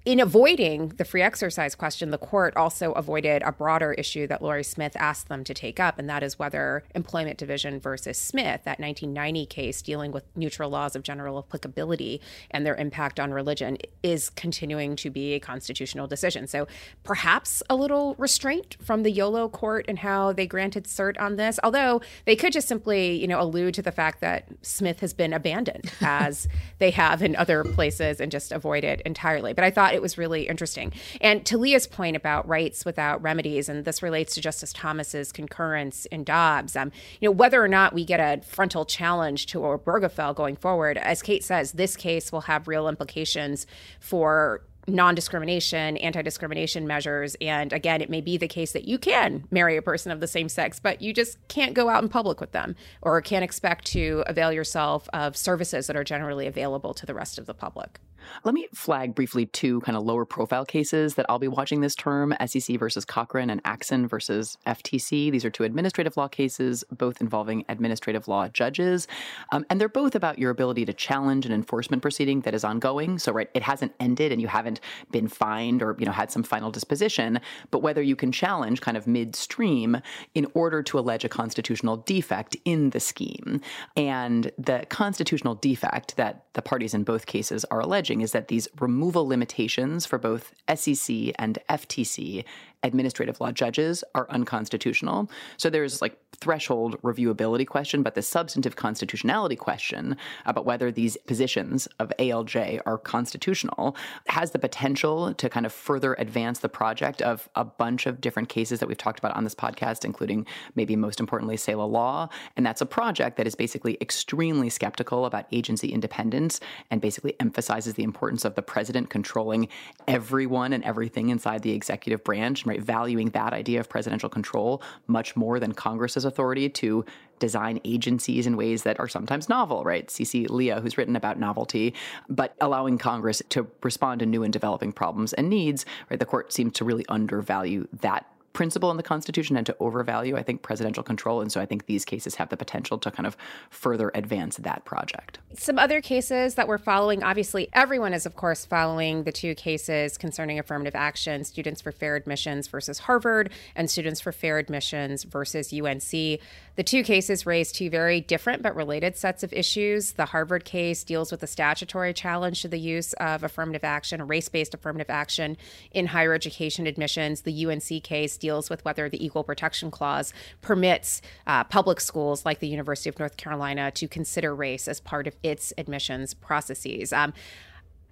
[0.09, 4.65] in avoiding the free exercise question, the court also avoided a broader issue that Lorie
[4.65, 8.81] Smith asked them to take up, and that is whether Employment Division versus Smith, that
[8.81, 14.31] 1990 case dealing with neutral laws of general applicability and their impact on religion, is
[14.31, 16.47] continuing to be a constitutional decision.
[16.47, 16.67] So
[17.05, 21.61] perhaps a little restraint from the YOLO court and how they granted cert on this,
[21.63, 25.35] although they could just simply, you know, allude to the fact that Smith has been
[25.35, 29.53] abandoned as they have in other places and just avoid it entirely.
[29.53, 30.93] But I thought it was really interesting.
[31.21, 36.07] And to Leah's point about rights without remedies, and this relates to Justice Thomas's concurrence
[36.07, 40.35] in Dobbs, um, you know, whether or not we get a frontal challenge to Obergefell
[40.35, 43.67] going forward, as Kate says, this case will have real implications
[43.99, 47.37] for non discrimination, anti discrimination measures.
[47.41, 50.27] And again, it may be the case that you can marry a person of the
[50.27, 53.85] same sex, but you just can't go out in public with them or can't expect
[53.87, 58.01] to avail yourself of services that are generally available to the rest of the public.
[58.45, 61.95] Let me flag briefly two kind of lower profile cases that I'll be watching this
[61.95, 65.31] term SEC versus Cochran and Axon versus FTC.
[65.31, 69.09] These are two administrative law cases, both involving administrative law judges.
[69.53, 73.19] Um, and they're both about your ability to challenge an enforcement proceeding that is ongoing.
[73.19, 76.43] So, right, it hasn't ended and you haven't been fined or, you know, had some
[76.43, 79.99] final disposition, but whether you can challenge kind of midstream
[80.35, 83.61] in order to allege a constitutional defect in the scheme.
[83.97, 88.69] And the constitutional defect that the parties in both cases are alleging is that these
[88.79, 92.45] removal limitations for both SEC and FTC
[92.83, 95.31] administrative law judges are unconstitutional.
[95.57, 101.89] So there's like threshold reviewability question, but the substantive constitutionality question about whether these positions
[101.99, 103.97] of ALJ are constitutional
[104.29, 108.49] has the potential to kind of further advance the project of a bunch of different
[108.49, 112.29] cases that we've talked about on this podcast, including maybe most importantly, Seila Law.
[112.57, 116.61] And that's a project that is basically extremely skeptical about agency independence
[116.91, 119.69] and basically emphasizes the importance of the president controlling
[120.07, 122.81] everyone and everything inside the executive branch right?
[122.81, 127.05] Valuing that idea of presidential control much more than Congress's authority to
[127.39, 130.11] design agencies in ways that are sometimes novel, right?
[130.11, 130.47] C.C.
[130.47, 131.95] Leah, who's written about novelty,
[132.29, 136.19] but allowing Congress to respond to new and developing problems and needs, right?
[136.19, 140.43] The court seems to really undervalue that principle in the Constitution and to overvalue, I
[140.43, 141.41] think, presidential control.
[141.41, 143.37] And so I think these cases have the potential to kind of
[143.71, 145.39] further advance that project.
[145.55, 150.19] Some other cases that we're following obviously, everyone is, of course, following the two cases
[150.19, 155.73] concerning affirmative action Students for Fair Admissions versus Harvard and Students for Fair Admissions versus
[155.73, 156.11] UNC.
[156.11, 160.13] The two cases raise two very different but related sets of issues.
[160.13, 164.49] The Harvard case deals with the statutory challenge to the use of affirmative action, race
[164.49, 165.57] based affirmative action
[165.93, 167.43] in higher education admissions.
[167.43, 170.33] The UNC case deals deals with whether the Equal Protection Clause
[170.63, 175.27] permits uh, public schools like the University of North Carolina to consider race as part
[175.27, 177.13] of its admissions processes.
[177.13, 177.35] Um,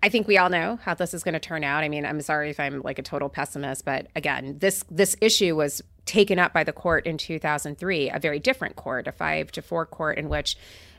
[0.02, 1.82] I think we all know how this is going to turn out.
[1.82, 5.56] I mean, I'm sorry if I'm like a total pessimist, but again, this this issue
[5.56, 9.62] was taken up by the court in 2003, a very different court, a five to
[9.62, 10.56] four court in which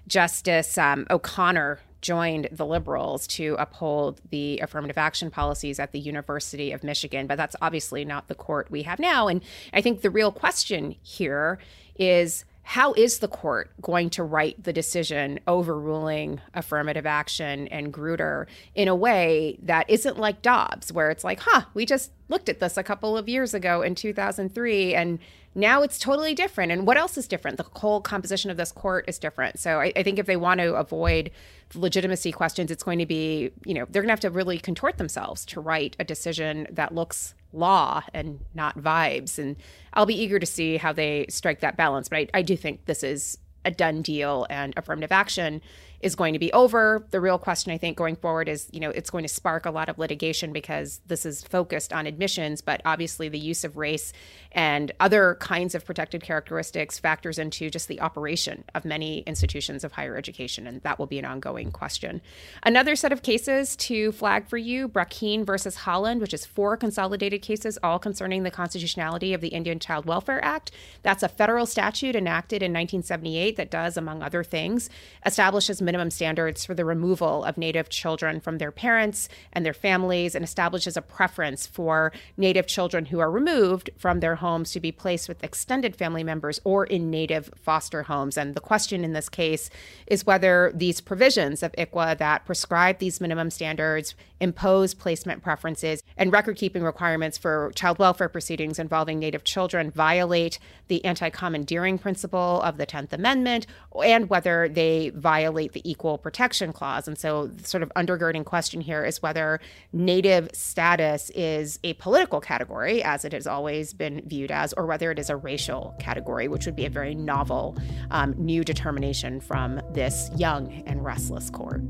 [0.07, 6.71] Justice um, O'Connor joined the liberals to uphold the affirmative action policies at the University
[6.71, 7.27] of Michigan.
[7.27, 9.27] But that's obviously not the court we have now.
[9.27, 9.41] And
[9.73, 11.59] I think the real question here
[11.97, 18.45] is how is the court going to write the decision overruling affirmative action and Grutter
[18.75, 22.59] in a way that isn't like Dobbs, where it's like, huh, we just looked at
[22.59, 25.17] this a couple of years ago in 2003 and
[25.55, 26.73] now it's totally different.
[26.73, 27.55] And what else is different?
[27.55, 29.59] The whole composition of this court is different.
[29.59, 31.31] So I, I think if they want to avoid
[31.73, 34.97] legitimacy questions, it's going to be, you know, they're going to have to really contort
[34.97, 39.37] themselves to write a decision that looks law and not vibes.
[39.39, 39.55] And
[39.93, 42.09] I'll be eager to see how they strike that balance.
[42.09, 45.61] But I, I do think this is a done deal and affirmative action
[46.01, 47.05] is going to be over.
[47.11, 49.71] The real question, I think, going forward is, you know, it's going to spark a
[49.71, 54.13] lot of litigation because this is focused on admissions, but obviously the use of race
[54.51, 59.91] and other kinds of protected characteristics factors into just the operation of many institutions of
[59.91, 62.21] higher education, and that will be an ongoing question.
[62.63, 67.41] Another set of cases to flag for you Brackeen versus Haaland, which is four consolidated
[67.41, 70.71] cases, all concerning the constitutionality of the Indian Child Welfare Act.
[71.01, 74.89] That's a federal statute enacted in 1978 that does, among other things,
[75.25, 80.35] establishes minimum standards for the removal of Native children from their parents and their families
[80.35, 84.91] and establishes a preference for Native children who are removed from their homes to be
[84.91, 88.37] placed with extended family members or in Native foster homes.
[88.37, 89.69] And the question in this case
[90.07, 96.33] is whether these provisions of ICWA that prescribe these minimum standards, impose placement preferences, and
[96.33, 102.61] record keeping requirements for child welfare proceedings involving Native children violate the anti commandeering principle
[102.61, 103.65] of the 10th Amendment
[104.03, 107.07] and whether they violate the Equal Protection Clause.
[107.07, 109.59] And so, the sort of undergirding question here is whether
[109.93, 115.11] Native status is a political category, as it has always been viewed as, or whether
[115.11, 117.77] it is a racial category, which would be a very novel
[118.09, 121.81] um, new determination from this young and restless court.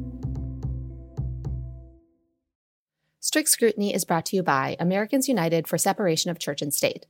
[3.21, 7.05] Strict Scrutiny is brought to you by Americans United for Separation of Church and State.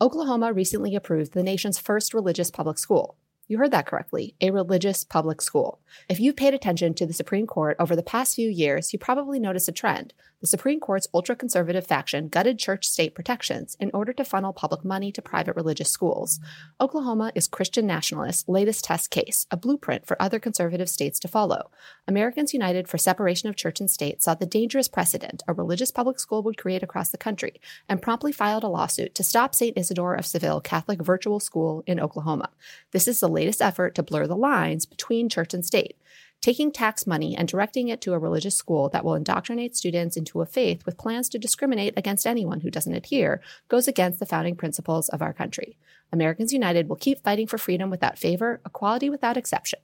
[0.00, 3.18] Oklahoma recently approved the nation's first religious public school.
[3.48, 5.80] You heard that correctly, a religious public school.
[6.08, 9.38] If you've paid attention to the Supreme Court over the past few years, you probably
[9.38, 10.14] noticed a trend.
[10.42, 14.84] The Supreme Court's ultra conservative faction gutted church state protections in order to funnel public
[14.84, 16.40] money to private religious schools.
[16.80, 21.70] Oklahoma is Christian nationalists' latest test case, a blueprint for other conservative states to follow.
[22.08, 26.18] Americans United for Separation of Church and State saw the dangerous precedent a religious public
[26.18, 29.78] school would create across the country and promptly filed a lawsuit to stop St.
[29.78, 32.50] Isidore of Seville Catholic Virtual School in Oklahoma.
[32.90, 35.96] This is the latest effort to blur the lines between church and state
[36.42, 40.42] taking tax money and directing it to a religious school that will indoctrinate students into
[40.42, 44.56] a faith with plans to discriminate against anyone who doesn't adhere goes against the founding
[44.56, 45.78] principles of our country.
[46.12, 49.78] Americans United will keep fighting for freedom without favor, equality without exception.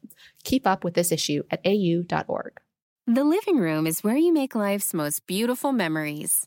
[0.44, 2.61] Keep up with this issue at au.org.
[3.07, 6.47] The living room is where you make life's most beautiful memories.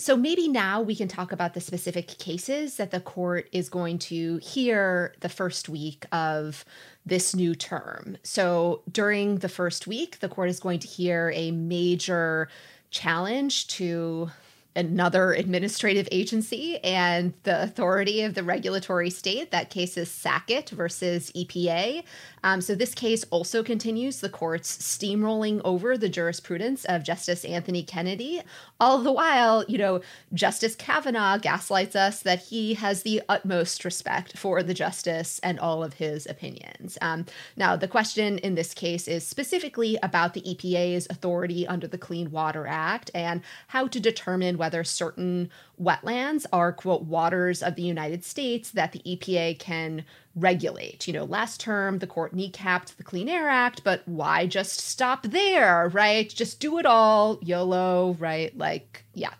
[0.00, 3.98] So maybe now we can talk about the specific cases that the court is going
[3.98, 6.64] to hear the first week of
[7.04, 8.16] this new term.
[8.22, 12.48] So during the first week, the court is going to hear a major
[12.90, 14.30] challenge to
[14.76, 19.50] another administrative agency and the authority of the regulatory state.
[19.50, 22.04] That case is Sackett versus EPA.
[22.44, 27.82] Um, so this case also continues the court's steamrolling over the jurisprudence of Justice Anthony
[27.82, 28.42] Kennedy.
[28.78, 30.00] All the while, you know,
[30.32, 35.82] Justice Kavanaugh gaslights us that he has the utmost respect for the justice and all
[35.82, 36.96] of his opinions.
[37.02, 41.98] Um, now, the question in this case is specifically about the EPA's authority under the
[41.98, 45.48] Clean Water Act and how to determine whether certain
[45.80, 50.04] wetlands are, quote, waters of the United States that the EPA can
[50.36, 51.08] regulate.
[51.08, 55.22] You know, last term, the court kneecapped the Clean Air Act, but why just stop
[55.22, 56.28] there, right?
[56.28, 58.56] Just do it all, YOLO, right?
[58.56, 59.32] Like, yeah,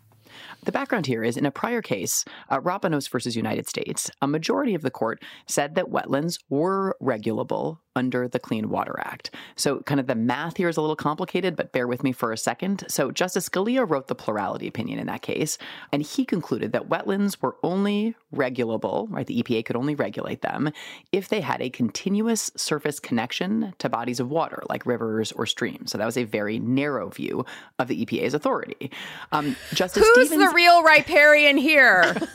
[0.64, 4.74] the background here is in a prior case, uh, Rapanos versus United States, a majority
[4.74, 9.30] of the court said that wetlands were regulable under the Clean Water Act.
[9.56, 12.32] So, kind of the math here is a little complicated, but bear with me for
[12.32, 12.84] a second.
[12.88, 15.58] So, Justice Scalia wrote the plurality opinion in that case,
[15.92, 19.26] and he concluded that wetlands were only regulable, right?
[19.26, 20.70] The EPA could only regulate them
[21.10, 25.90] if they had a continuous surface connection to bodies of water, like rivers or streams.
[25.90, 27.44] So, that was a very narrow view
[27.78, 28.90] of the EPA's authority.
[29.32, 32.14] Um, Justice Who's Stevens, the real riparian here?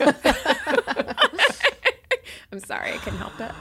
[2.52, 3.52] I'm sorry, I couldn't help it.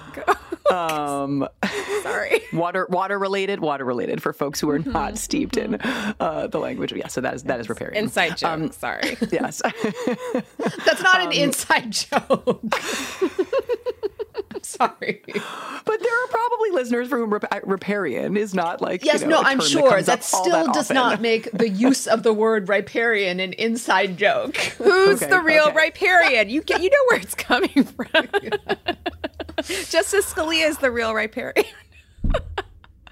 [0.71, 1.47] Um,
[2.03, 2.41] sorry.
[2.53, 4.91] Water, water related, water related for folks who are mm-hmm.
[4.91, 6.93] not steeped in uh, the language.
[6.93, 8.03] Yeah, so that is that is riparian.
[8.03, 8.49] Inside joke.
[8.49, 9.17] Um, sorry.
[9.31, 9.61] Yes.
[10.85, 12.61] That's not um, an inside joke.
[14.65, 15.21] Sorry.
[15.25, 19.41] But there are probably listeners for whom rip- riparian is not like yes, you know,
[19.41, 22.67] no, I'm sure that, that still that does not make the use of the word
[22.69, 24.55] riparian an inside joke.
[24.77, 25.75] Who's okay, the real okay.
[25.75, 26.49] riparian?
[26.49, 28.27] You get, you know where it's coming from.
[29.63, 31.65] Justice Scalia is the real riparian.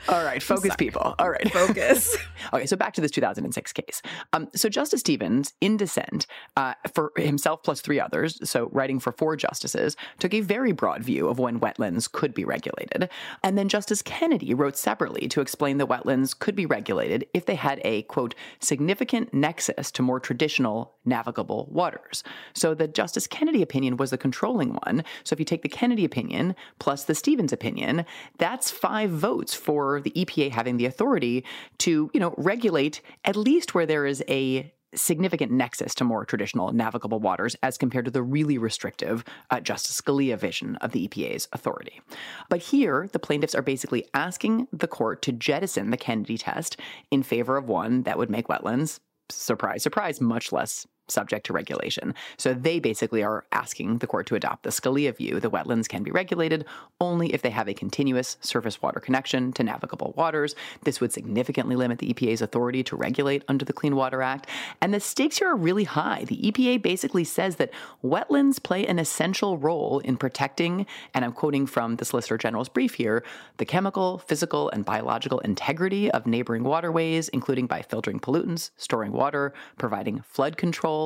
[0.09, 1.15] All right, focus, people.
[1.17, 2.17] All right, focus.
[2.53, 4.01] okay, so back to this 2006 case.
[4.33, 6.27] Um, so Justice Stevens, in dissent,
[6.57, 11.03] uh, for himself plus three others, so writing for four justices, took a very broad
[11.03, 13.09] view of when wetlands could be regulated.
[13.43, 17.55] And then Justice Kennedy wrote separately to explain that wetlands could be regulated if they
[17.55, 22.23] had a quote significant nexus to more traditional navigable waters.
[22.53, 25.03] So the Justice Kennedy opinion was the controlling one.
[25.23, 28.05] So if you take the Kennedy opinion plus the Stevens opinion,
[28.37, 31.43] that's five votes for the EPA having the authority
[31.79, 36.71] to, you know, regulate at least where there is a significant nexus to more traditional
[36.71, 41.47] navigable waters as compared to the really restrictive uh, Justice Scalia vision of the EPA's
[41.51, 42.01] authority.
[42.49, 46.77] But here, the plaintiffs are basically asking the court to jettison the Kennedy test
[47.11, 52.14] in favor of one that would make wetlands, surprise, surprise, much less subject to regulation.
[52.38, 56.03] So they basically are asking the court to adopt the Scalia view that wetlands can
[56.03, 56.66] be regulated
[56.99, 60.55] only if they have a continuous surface water connection to navigable waters.
[60.84, 64.47] This would significantly limit the EPA's authority to regulate under the Clean Water Act.
[64.82, 66.26] And the stakes here are really high.
[66.26, 67.72] The EPA basically says that
[68.03, 72.95] wetlands play an essential role in protecting, and I'm quoting from the Solicitor General's brief
[72.95, 73.24] here,
[73.57, 79.53] the chemical, physical, and biological integrity of neighboring waterways, including by filtering pollutants, storing water,
[79.78, 81.02] providing flood control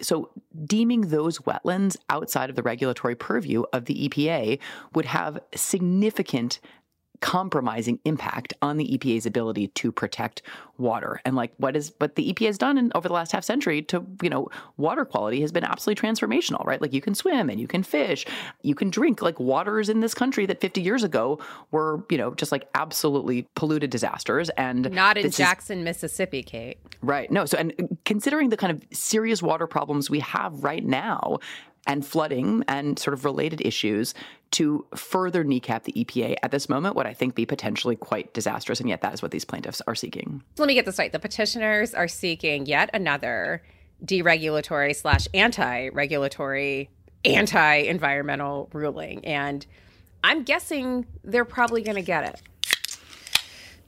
[0.00, 0.30] So,
[0.64, 4.58] deeming those wetlands outside of the regulatory purview of the EPA
[4.94, 6.60] would have significant
[7.22, 10.42] compromising impact on the EPA's ability to protect
[10.76, 11.20] water.
[11.24, 13.80] And like what is what the EPA has done in, over the last half century
[13.82, 16.82] to, you know, water quality has been absolutely transformational, right?
[16.82, 18.26] Like you can swim and you can fish,
[18.62, 21.38] you can drink like waters in this country that 50 years ago
[21.70, 26.78] were, you know, just like absolutely polluted disasters and not in Jackson, is, Mississippi, Kate.
[27.02, 27.30] Right.
[27.30, 27.46] No.
[27.46, 31.38] So and considering the kind of serious water problems we have right now,
[31.86, 34.14] and flooding and sort of related issues
[34.52, 38.80] to further kneecap the EPA at this moment would I think be potentially quite disastrous.
[38.80, 40.42] And yet that is what these plaintiffs are seeking.
[40.58, 41.10] Let me get this right.
[41.10, 43.62] The petitioners are seeking yet another
[44.04, 46.90] deregulatory slash anti-regulatory,
[47.24, 49.24] anti-environmental ruling.
[49.24, 49.64] And
[50.22, 52.42] I'm guessing they're probably going to get it.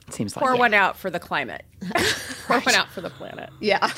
[0.09, 1.63] Seems like Pour like one out for the climate.
[2.47, 3.49] Pour one out for the planet.
[3.59, 3.91] Yeah.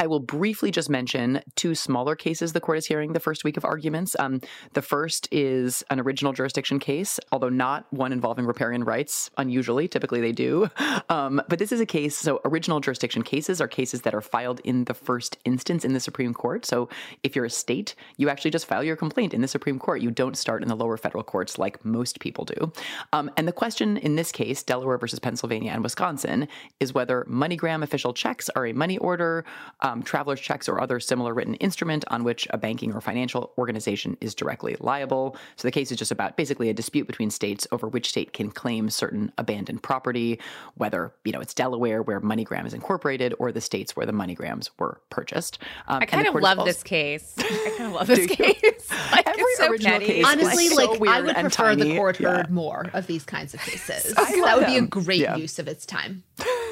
[0.00, 3.58] I will briefly just mention two smaller cases the court is hearing the first week
[3.58, 4.16] of arguments.
[4.18, 4.40] Um,
[4.72, 9.30] the first is an original jurisdiction case, although not one involving riparian rights.
[9.36, 10.70] Unusually, typically they do.
[11.10, 12.16] Um, but this is a case.
[12.16, 16.00] So, original jurisdiction cases are cases that are filed in the first instance in the
[16.00, 16.64] Supreme Court.
[16.64, 16.88] So,
[17.22, 20.00] if you're a state, you actually just file your complaint in the Supreme Court.
[20.00, 22.72] You don't start in the lower federal courts like most people do.
[23.12, 26.46] Um, and the question in this case, Delaware versus Pennsylvania and Wisconsin,
[26.78, 29.44] is whether MoneyGram official checks are a money order.
[29.90, 34.16] Um, traveler's checks or other similar written instrument on which a banking or financial organization
[34.20, 35.36] is directly liable.
[35.56, 38.50] So the case is just about basically a dispute between states over which state can
[38.50, 40.40] claim certain abandoned property,
[40.74, 44.70] whether you know it's Delaware where MoneyGram is incorporated or the states where the MoneyGrams
[44.78, 45.58] were purchased.
[45.88, 47.34] Um, I kind of love also- this case.
[47.38, 48.90] I kind of love this case.
[49.12, 50.06] like, Every so original petty.
[50.06, 51.90] case, honestly, like, so I would prefer tiny.
[51.90, 52.52] the court heard yeah.
[52.52, 54.14] more of these kinds of cases.
[54.14, 55.36] that would be a great yeah.
[55.36, 56.22] use of its time.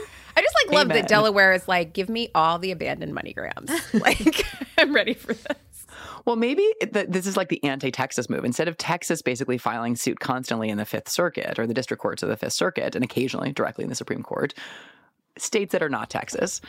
[0.68, 4.00] I just love that Delaware is like, give me all the abandoned MoneyGrams.
[4.00, 4.44] like,
[4.78, 5.86] I'm ready for this.
[6.24, 8.44] Well, maybe this is like the anti Texas move.
[8.44, 12.22] Instead of Texas basically filing suit constantly in the Fifth Circuit or the district courts
[12.22, 14.52] of the Fifth Circuit and occasionally directly in the Supreme Court,
[15.40, 16.60] states that are not Texas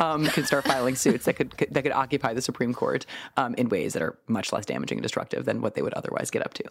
[0.00, 3.54] um, can start filing suits that could, could, that could occupy the Supreme Court um,
[3.54, 6.44] in ways that are much less damaging and destructive than what they would otherwise get
[6.44, 6.64] up to.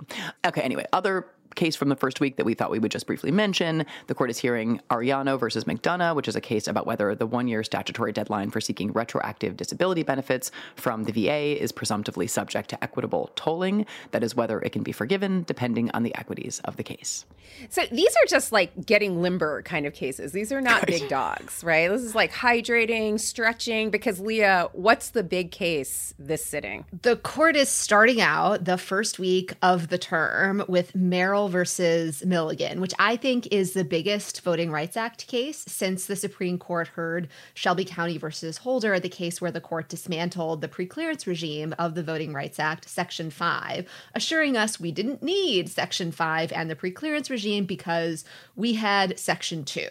[0.46, 3.32] Okay, anyway, other case from the first week that we thought we would just briefly
[3.32, 3.86] mention.
[4.08, 7.48] The court is hearing Arellano versus McDonough, which is a case about whether the one
[7.48, 12.84] year statutory deadline for seeking retroactive disability benefits from the VA is presumptively subject to
[12.84, 13.86] equitable tolling.
[14.12, 17.26] That is, whether it can be forgiven depending on the equities of the case.
[17.70, 20.32] So these are just like getting limber kind of cases.
[20.32, 21.90] These are not big dogs, right?
[21.90, 26.86] This is like hydrating, stretching, because Leah, what's the big case this sitting?
[27.02, 32.82] The court is starting out the first week of the term with Merrill versus Milligan,
[32.82, 37.28] which I think is the biggest Voting Rights Act case since the Supreme Court heard
[37.54, 42.04] Shelby County versus Holder, the case where the court dismantled the preclearance regime of the
[42.04, 47.30] Voting Rights Act, Section 5, assuring us we didn't need Section 5 and the preclearance
[47.30, 48.26] regime because
[48.56, 49.88] we had Section 2.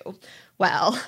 [0.59, 0.99] Well,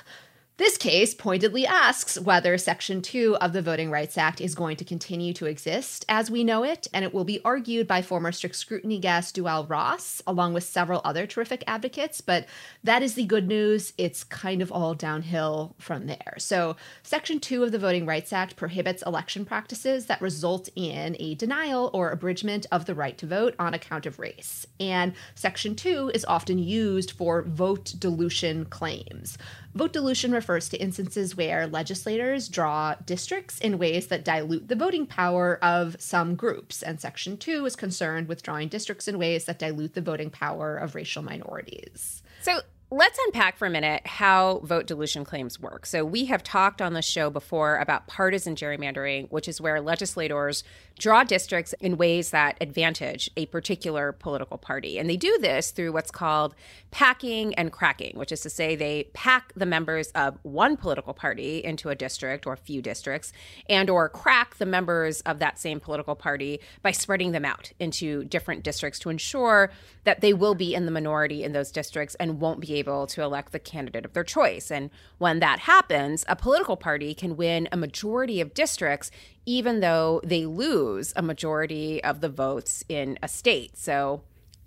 [0.57, 4.85] this case pointedly asks whether Section 2 of the Voting Rights Act is going to
[4.85, 8.55] continue to exist as we know it, and it will be argued by former strict
[8.55, 12.21] scrutiny guest Deuel Ross, along with several other terrific advocates.
[12.21, 12.45] But
[12.85, 13.91] that is the good news.
[13.97, 16.35] It's kind of all downhill from there.
[16.37, 21.35] So, Section 2 of the Voting Rights Act prohibits election practices that result in a
[21.35, 24.65] denial or abridgment of the right to vote on account of race.
[24.79, 29.37] And Section 2 is often used for vote dilution claims.
[29.75, 35.05] Vote dilution refers to instances where legislators draw districts in ways that dilute the voting
[35.05, 39.59] power of some groups, and Section 2 is concerned with drawing districts in ways that
[39.59, 42.23] dilute the voting power of racial minorities.
[42.41, 42.61] So
[42.91, 45.87] Let's unpack for a minute how vote dilution claims work.
[45.87, 50.63] So, we have talked on the show before about partisan gerrymandering, which is where legislators
[50.97, 54.97] draw districts in ways that advantage a particular political party.
[54.97, 56.55] And they do this through what's called
[56.91, 61.63] packing and cracking, which is to say they pack the members of one political party
[61.63, 63.33] into a district or a few districts
[63.69, 68.23] and or crack the members of that same political party by spreading them out into
[68.23, 69.71] different districts to ensure
[70.05, 73.21] that they will be in the minority in those districts and won't be able to
[73.21, 74.71] elect the candidate of their choice.
[74.71, 79.11] And when that happens, a political party can win a majority of districts
[79.45, 83.77] even though they lose a majority of the votes in a state.
[83.77, 84.21] So,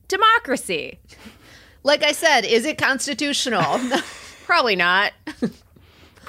[0.07, 0.99] democracy.
[1.83, 3.81] Like I said, is it constitutional?
[4.47, 5.13] Probably not.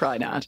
[0.00, 0.46] Probably not.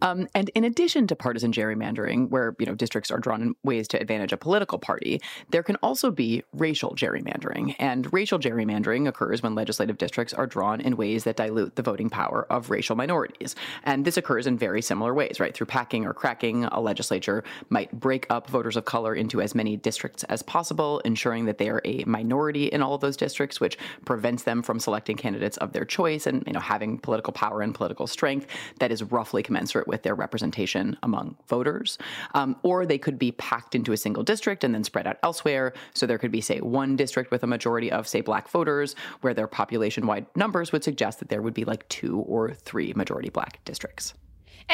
[0.00, 3.88] Um, and in addition to partisan gerrymandering, where you know districts are drawn in ways
[3.88, 7.74] to advantage a political party, there can also be racial gerrymandering.
[7.80, 12.10] And racial gerrymandering occurs when legislative districts are drawn in ways that dilute the voting
[12.10, 13.56] power of racial minorities.
[13.82, 15.52] And this occurs in very similar ways, right?
[15.52, 19.76] Through packing or cracking, a legislature might break up voters of color into as many
[19.76, 23.76] districts as possible, ensuring that they are a minority in all of those districts, which
[24.04, 27.74] prevents them from selecting candidates of their choice and you know having political power and
[27.74, 28.46] political strength
[28.78, 31.98] that is roughly commensurate with their representation among voters.
[32.34, 35.72] Um, or they could be packed into a single district and then spread out elsewhere.
[35.94, 39.34] So there could be, say, one district with a majority of, say, black voters, where
[39.34, 43.30] their population wide numbers would suggest that there would be like two or three majority
[43.30, 44.14] black districts.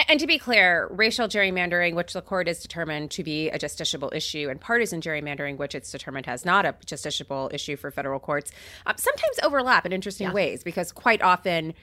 [0.08, 4.14] And to be clear, racial gerrymandering, which the court has determined to be a justiciable
[4.14, 8.52] issue, and partisan gerrymandering, which it's determined has not a justiciable issue for federal courts,
[8.86, 10.34] um, sometimes overlap in interesting yeah.
[10.34, 11.74] ways because quite often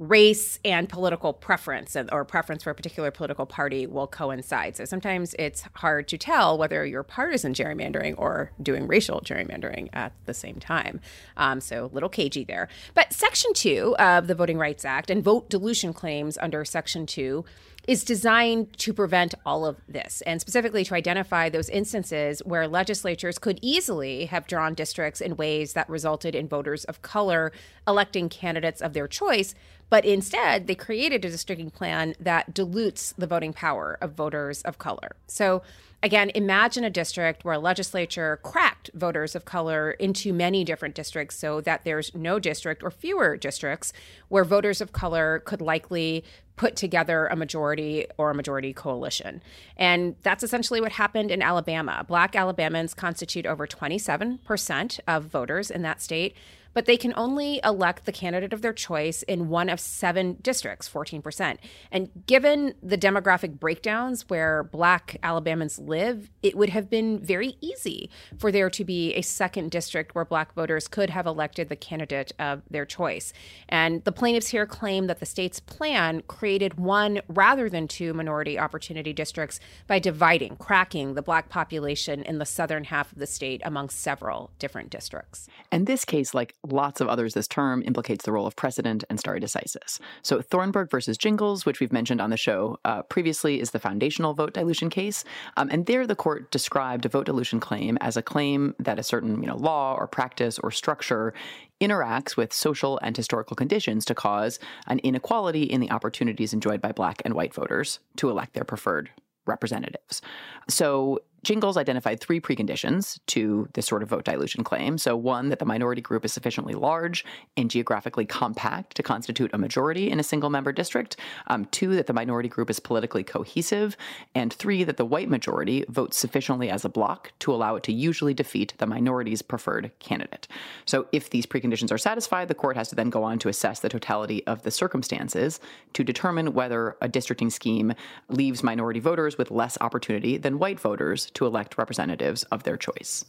[0.00, 4.74] race and political preference or preference for a particular political party will coincide.
[4.74, 10.14] So sometimes it's hard to tell whether you're partisan gerrymandering or doing racial gerrymandering at
[10.24, 11.00] the same time.
[11.36, 12.68] Um, so a little cagey there.
[12.94, 17.44] But Section 2 of the Voting Rights Act and vote dilution claims under Section 2
[17.86, 23.38] is designed to prevent all of this and specifically to identify those instances where legislatures
[23.38, 27.52] could easily have drawn districts in ways that resulted in voters of color
[27.88, 29.54] electing candidates of their choice
[29.90, 34.78] but instead, they created a districting plan that dilutes the voting power of voters of
[34.78, 35.16] color.
[35.26, 35.62] So,
[36.02, 41.36] again, imagine a district where a legislature cracked voters of color into many different districts
[41.36, 43.92] so that there's no district or fewer districts
[44.28, 46.24] where voters of color could likely
[46.54, 49.42] put together a majority or a majority coalition.
[49.76, 52.04] And that's essentially what happened in Alabama.
[52.06, 56.36] Black Alabamans constitute over 27% of voters in that state
[56.72, 60.88] but they can only elect the candidate of their choice in one of seven districts,
[60.88, 61.58] 14%.
[61.90, 68.10] And given the demographic breakdowns where Black Alabamans live, it would have been very easy
[68.38, 72.32] for there to be a second district where Black voters could have elected the candidate
[72.38, 73.32] of their choice.
[73.68, 78.58] And the plaintiffs here claim that the state's plan created one rather than two minority
[78.58, 83.60] opportunity districts by dividing, cracking the Black population in the southern half of the state
[83.64, 85.48] among several different districts.
[85.72, 89.18] And this case, like lots of others this term, implicates the role of precedent and
[89.18, 89.98] stare decisis.
[90.22, 94.34] So, Thornburg versus Gingles, which we've mentioned on the show uh, previously, is the foundational
[94.34, 95.24] vote dilution case.
[95.56, 99.02] Um, and there, the court described a vote dilution claim as a claim that a
[99.02, 101.32] certain you know, law or practice or structure
[101.80, 106.92] interacts with social and historical conditions to cause an inequality in the opportunities enjoyed by
[106.92, 109.10] black and white voters to elect their preferred
[109.46, 110.20] representatives.
[110.68, 114.98] So Gingles identified three preconditions to this sort of vote dilution claim.
[114.98, 117.24] So, one, that the minority group is sufficiently large
[117.56, 121.16] and geographically compact to constitute a majority in a single member district.
[121.46, 123.96] Um, two, that the minority group is politically cohesive.
[124.34, 127.92] And three, that the white majority votes sufficiently as a bloc to allow it to
[127.92, 130.46] usually defeat the minority's preferred candidate.
[130.84, 133.80] So, if these preconditions are satisfied, the court has to then go on to assess
[133.80, 135.58] the totality of the circumstances
[135.94, 137.94] to determine whether a districting scheme
[138.28, 143.24] leaves minority voters with less opportunity than white voters to elect representatives of their choice.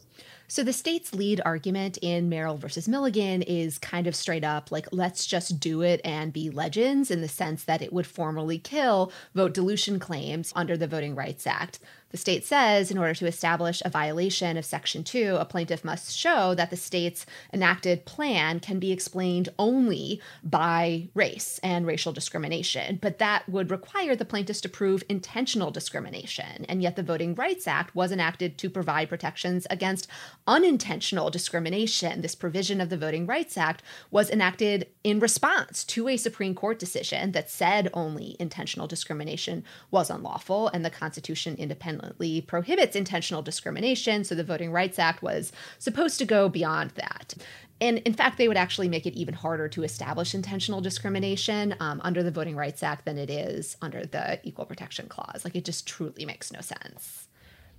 [0.48, 4.86] So the state's lead argument in Merrill versus Milligan is kind of straight up like,
[4.92, 9.12] let's just do it and be legends in the sense that it would formally kill
[9.34, 11.78] vote dilution claims under the Voting Rights Act.
[12.12, 16.14] The state says in order to establish a violation of Section 2, a plaintiff must
[16.14, 22.98] show that the state's enacted plan can be explained only by race and racial discrimination.
[23.00, 26.66] But that would require the plaintiffs to prove intentional discrimination.
[26.68, 30.06] And yet the Voting Rights Act was enacted to provide protections against
[30.46, 32.20] unintentional discrimination.
[32.20, 36.78] This provision of the Voting Rights Act was enacted in response to a Supreme Court
[36.78, 42.01] decision that said only intentional discrimination was unlawful and the Constitution independently
[42.46, 44.24] prohibits intentional discrimination.
[44.24, 47.34] So the Voting Rights Act was supposed to go beyond that.
[47.80, 52.00] And in fact, they would actually make it even harder to establish intentional discrimination um,
[52.04, 55.44] under the Voting Rights Act than it is under the Equal Protection Clause.
[55.44, 57.26] Like, it just truly makes no sense.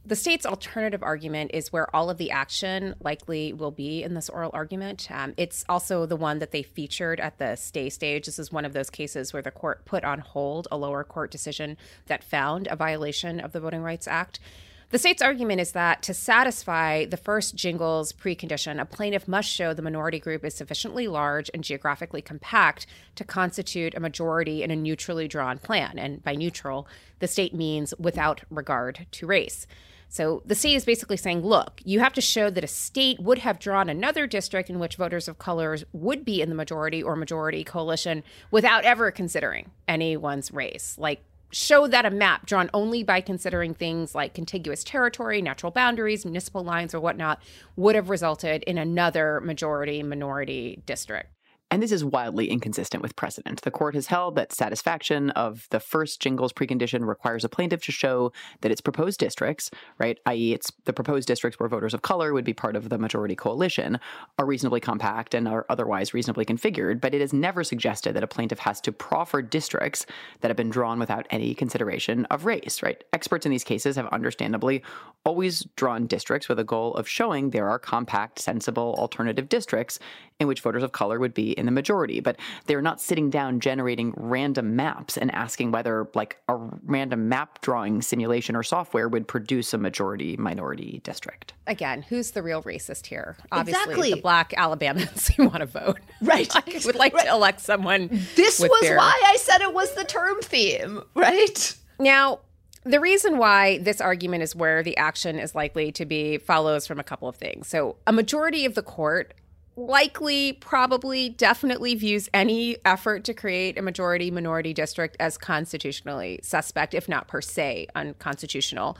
[0.06, 4.28] The state's alternative argument is where all of the action likely will be in this
[4.28, 5.08] oral argument.
[5.10, 8.26] Um, it's also the one that they featured at the stay stage.
[8.26, 11.32] This is one of those cases where the court put on hold a lower court
[11.32, 11.78] decision
[12.08, 14.42] that found a violation of the Voting Rights Act.
[14.90, 19.74] The state's argument is that to satisfy the first Gingles precondition, a plaintiff must show
[19.74, 22.86] the minority group is sufficiently large and geographically compact
[23.16, 25.98] to constitute a majority in a neutrally drawn plan.
[25.98, 26.90] And by neutral,
[27.20, 29.66] the state means without regard to race.
[30.14, 33.40] So the state is basically saying, look, you have to show that a state would
[33.40, 37.16] have drawn another district in which voters of colors would be in the majority or
[37.16, 41.00] majority coalition without ever considering anyone's race.
[41.00, 46.26] Like, show that a map drawn only by considering things like contiguous territory, natural boundaries,
[46.26, 47.42] municipal lines, or whatnot
[47.76, 51.33] would have resulted in another majority minority district.
[51.74, 53.64] And this is wildly inconsistent with precedent.
[53.64, 57.92] The court has held that satisfaction of the first Gingles precondition requires a plaintiff to
[57.92, 62.32] show that its proposed districts, right, i.e., it's the proposed districts where voters of color
[62.32, 64.00] would be part of the majority coalition,
[64.38, 67.02] are reasonably compact and are otherwise reasonably configured.
[67.02, 70.06] But it has never suggested that a plaintiff has to proffer districts
[70.42, 73.04] that have been drawn without any consideration of race, right?
[73.14, 74.84] Experts in these cases have understandably
[75.26, 79.98] always drawn districts with a goal of showing there are compact, sensible alternative districts
[80.40, 82.20] in which voters of color would be in the majority.
[82.20, 86.56] But they're not sitting down generating random maps and asking whether, like, a
[86.86, 91.54] random map drawing simulation or software would produce a majority minority district.
[91.66, 93.38] Again, who's the real racist here?
[93.52, 94.10] Obviously, exactly.
[94.12, 96.00] the black Alabamans who want to vote.
[96.22, 96.54] Right.
[96.56, 97.26] like, would like right.
[97.26, 98.10] to elect someone.
[98.36, 98.98] This was their...
[98.98, 101.76] why I said it was the term theme, right?
[102.00, 102.40] Now,
[102.86, 107.00] the reason why this argument is where the action is likely to be follows from
[107.00, 107.68] a couple of things.
[107.68, 109.34] So, a majority of the court
[109.76, 116.94] likely, probably, definitely views any effort to create a majority minority district as constitutionally suspect,
[116.94, 118.98] if not per se unconstitutional,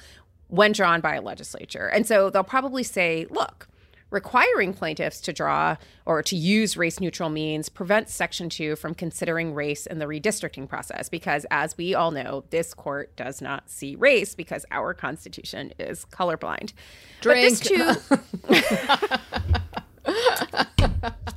[0.48, 1.88] when drawn by a legislature.
[1.88, 3.68] And so they'll probably say, look,
[4.14, 9.56] requiring plaintiffs to draw or to use race neutral means prevents Section 2 from considering
[9.56, 13.96] race in the redistricting process because, as we all know, this court does not see
[13.96, 16.74] race because our Constitution is colorblind.
[17.22, 17.60] Drink.
[17.60, 17.70] But
[18.50, 19.56] this too.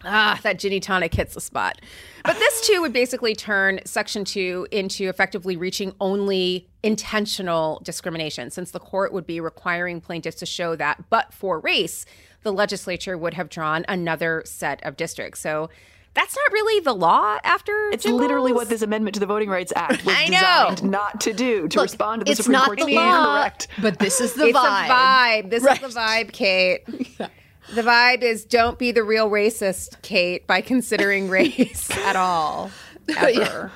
[0.09, 1.81] Ah, that Ginni tonic hits the spot.
[2.25, 8.71] But this too would basically turn Section 2 into effectively reaching only intentional discrimination, since
[8.71, 12.07] the court would be requiring plaintiffs to show that, but for race,
[12.45, 15.41] the legislature would have drawn another set of districts.
[15.41, 15.71] So
[16.15, 18.63] that's not really the law after It's Jim literally Bowles?
[18.63, 20.71] what this amendment to the Voting Rights Act was I know.
[20.71, 23.01] designed not to do, to Look, respond to the it's Supreme not Court's the being
[23.01, 23.67] law, correct.
[23.83, 24.87] but this is the it's vibe.
[24.87, 25.51] a vibe.
[25.51, 25.83] This Right.
[25.83, 26.85] is the vibe, Kate.
[27.75, 32.71] The vibe is don't be the real racist, Kate, by considering race at all.
[33.17, 33.73] Ever.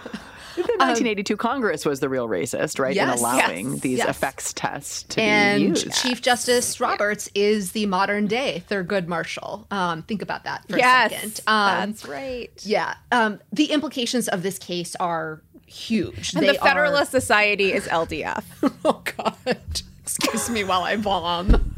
[0.57, 2.95] The 1982 Congress was the real racist, right?
[2.95, 4.09] Yes, in allowing yes, these yes.
[4.09, 5.93] effects tests to be and used.
[5.93, 9.67] Chief Justice Roberts is the modern day Thurgood Marshall.
[9.71, 11.41] Um, think about that for yes, a second.
[11.47, 12.51] Um, that's right.
[12.63, 12.95] yeah.
[13.13, 16.35] Um, the implications of this case are huge.
[16.35, 18.45] And They the Federalist Are, Society is LDF.
[18.85, 19.59] oh God!
[20.03, 21.75] Excuse me while I bomb.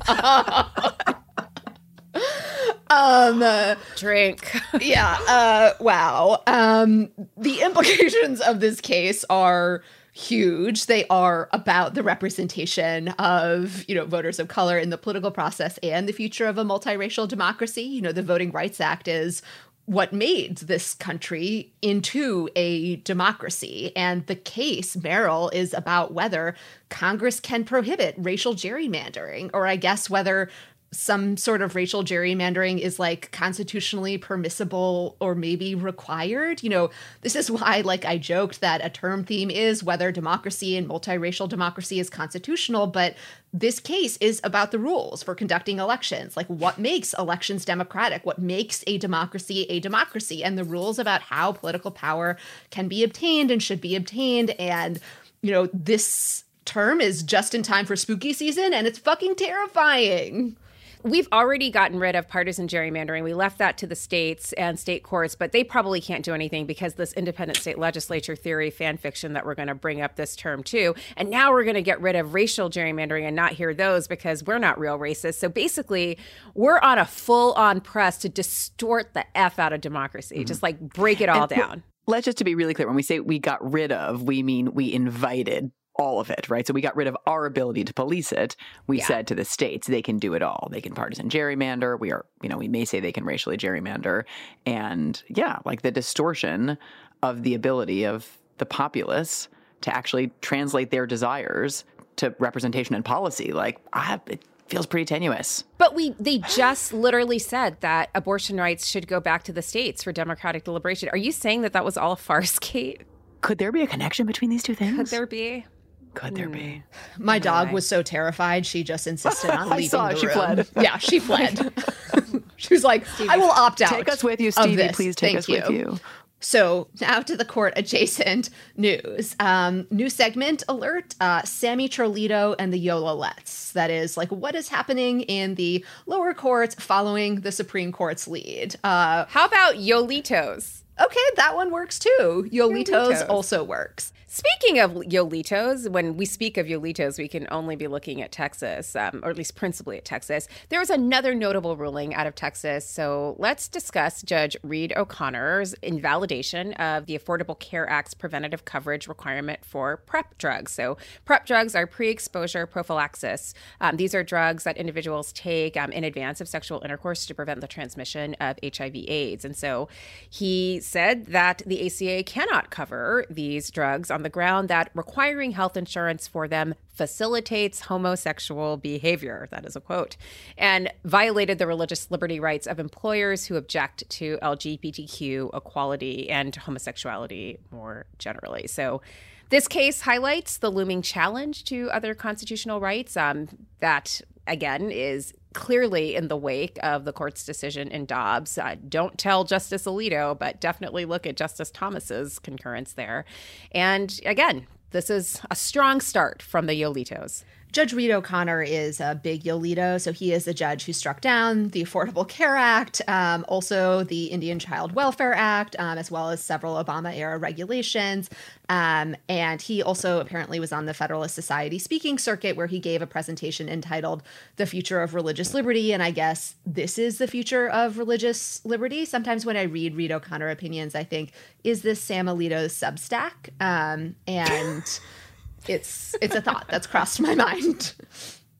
[2.92, 3.42] Um.
[3.42, 4.54] uh, Drink.
[4.80, 5.18] yeah.
[5.28, 6.42] Uh, wow.
[6.46, 9.82] Um, the implications of this case are
[10.12, 10.86] huge.
[10.86, 15.78] They are about the representation of, you know, voters of color in the political process
[15.82, 17.82] and the future of a multiracial democracy.
[17.82, 19.42] You know, the Voting Rights Act is
[19.86, 23.92] what made this country into a democracy.
[23.96, 26.54] And the case, Merrill, is about whether
[26.88, 30.50] Congress can prohibit racial gerrymandering, or I guess whether
[30.92, 36.62] some sort of racial gerrymandering is like constitutionally permissible or maybe required.
[36.62, 36.90] You know,
[37.22, 41.48] this is why, like, I joked that a term theme is whether democracy and multiracial
[41.48, 43.14] democracy is constitutional, but
[43.54, 46.36] this case is about the rules for conducting elections.
[46.36, 48.24] Like, what makes elections democratic?
[48.26, 50.44] What makes a democracy a democracy?
[50.44, 52.36] And the rules about how political power
[52.70, 54.50] can be obtained and should be obtained.
[54.58, 55.00] And,
[55.40, 60.56] you know, this term is just in time for spooky season and it's fucking terrifying.
[61.04, 63.24] We've already gotten rid of partisan gerrymandering.
[63.24, 66.64] We left that to the states and state courts, but they probably can't do anything
[66.64, 70.36] because this independent state legislature theory fan fiction that we're going to bring up this
[70.36, 70.94] term too.
[71.16, 74.44] And now we're going to get rid of racial gerrymandering and not hear those because
[74.44, 75.34] we're not real racists.
[75.34, 76.18] So basically,
[76.54, 80.44] we're on a full on press to distort the F out of democracy, mm-hmm.
[80.44, 81.82] just like break it all And down.
[82.06, 84.74] Let's just to be really clear when we say we got rid of, we mean
[84.74, 86.66] we invited all of it, right?
[86.66, 88.56] So we got rid of our ability to police it.
[88.86, 89.06] We Yeah.
[89.06, 90.68] said to the states they can do it all.
[90.70, 91.98] They can partisan gerrymander.
[92.00, 94.24] We are, you know, we may say they can racially gerrymander.
[94.64, 96.78] And yeah, like the distortion
[97.22, 99.48] of the ability of the populace
[99.82, 101.84] to actually translate their desires
[102.16, 103.52] to representation and policy.
[103.52, 105.64] Like, I, it feels pretty tenuous.
[105.78, 110.02] But we they just literally said that abortion rights should go back to the states
[110.02, 111.08] for democratic deliberation.
[111.10, 113.02] Are you saying that that was all a farce, Kate?
[113.40, 114.96] Could there be a connection between these two things?
[114.96, 115.66] Could there be?
[116.14, 116.82] Could there be?
[117.18, 120.18] My dog was so terrified she just insisted on I leaving saw the it.
[120.18, 120.34] She room.
[120.34, 120.68] fled.
[120.80, 121.72] Yeah, she fled.
[122.56, 124.76] she was like, "I will opt out." Take us with you, of Stevie.
[124.76, 124.96] this.
[124.96, 125.98] Please take Thank us with you.
[126.40, 129.36] So now to the court adjacent news.
[129.40, 133.72] Um, new segment alert: uh, Sammy Trolito and the Yola Lets.
[133.72, 138.74] That is like what is happening in the lower courts following the Supreme Court's lead.
[138.84, 140.81] Uh, How about Yolitos?
[141.02, 142.48] Okay, that one works too.
[142.52, 143.28] Yolitos, Yolitos.
[143.28, 144.12] also works.
[144.34, 148.96] Speaking of Yolitos, when we speak of Yolitos, we can only be looking at Texas,
[148.96, 150.48] um, or at least principally at Texas.
[150.70, 152.88] There was another notable ruling out of Texas.
[152.88, 159.66] So let's discuss Judge Reed O'Connor's invalidation of the Affordable Care Act's preventative coverage requirement
[159.66, 160.72] for PrEP drugs.
[160.72, 160.96] So,
[161.26, 163.52] PrEP drugs are pre exposure prophylaxis.
[163.82, 167.60] Um, these are drugs that individuals take um, in advance of sexual intercourse to prevent
[167.60, 169.44] the transmission of HIV/AIDS.
[169.44, 169.88] And so
[170.30, 175.74] he said that the ACA cannot cover these drugs on the ground that requiring health
[175.74, 179.48] insurance for them facilitates homosexual behavior.
[179.50, 180.18] That is a quote.
[180.58, 187.58] And violated the religious liberty rights of employers who object to LGBTQ equality and homosexuality
[187.70, 188.66] more generally.
[188.66, 189.00] So
[189.48, 193.48] this case highlights the looming challenge to other constitutional rights um,
[193.80, 198.58] that, again, is clearly in the wake of the court's decision in Dobbs.
[198.58, 203.24] Uh, don't tell Justice Alito, but definitely look at Justice Thomas's concurrence there.
[203.72, 207.44] And again, this is a strong start from the Yolitos.
[207.72, 211.68] Judge Reed O'Connor is a big Yolito, so he is the judge who struck down
[211.68, 216.42] the Affordable Care Act, um, also the Indian Child Welfare Act, um, as well as
[216.42, 218.28] several Obama era regulations.
[218.68, 223.00] Um, and he also apparently was on the Federalist Society speaking circuit, where he gave
[223.00, 224.22] a presentation entitled
[224.56, 225.94] The Future of Religious Liberty.
[225.94, 229.06] And I guess this is the future of religious liberty.
[229.06, 231.32] Sometimes when I read Reed O'Connor opinions, I think,
[231.64, 233.48] is this Sam Alito's Substack?
[233.60, 234.84] Um, and
[235.68, 237.94] it's it's a thought that's crossed my mind.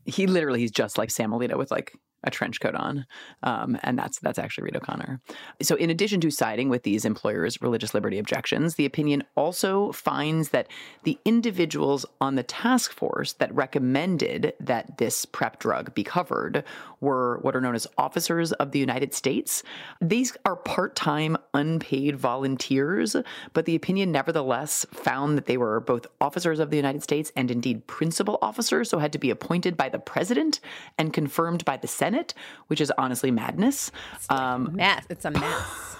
[0.04, 1.92] He literally, he's just like Sam Alito with like
[2.24, 3.06] a trench coat on,
[3.42, 5.20] um, and that's that's actually Reed O'Connor.
[5.60, 10.50] So, in addition to siding with these employers' religious liberty objections, the opinion also finds
[10.50, 10.68] that
[11.04, 16.64] the individuals on the task force that recommended that this PrEP drug be covered
[17.00, 19.62] were what are known as officers of the United States.
[20.00, 23.16] These are part-time, unpaid volunteers,
[23.52, 27.50] but the opinion nevertheless found that they were both officers of the United States and
[27.50, 30.60] indeed principal officers, so had to be appointed by the president
[30.98, 32.34] and confirmed by the Senate Senate,
[32.66, 33.90] which is honestly madness.
[34.14, 35.04] It's um, mess.
[35.08, 35.96] It's a mess.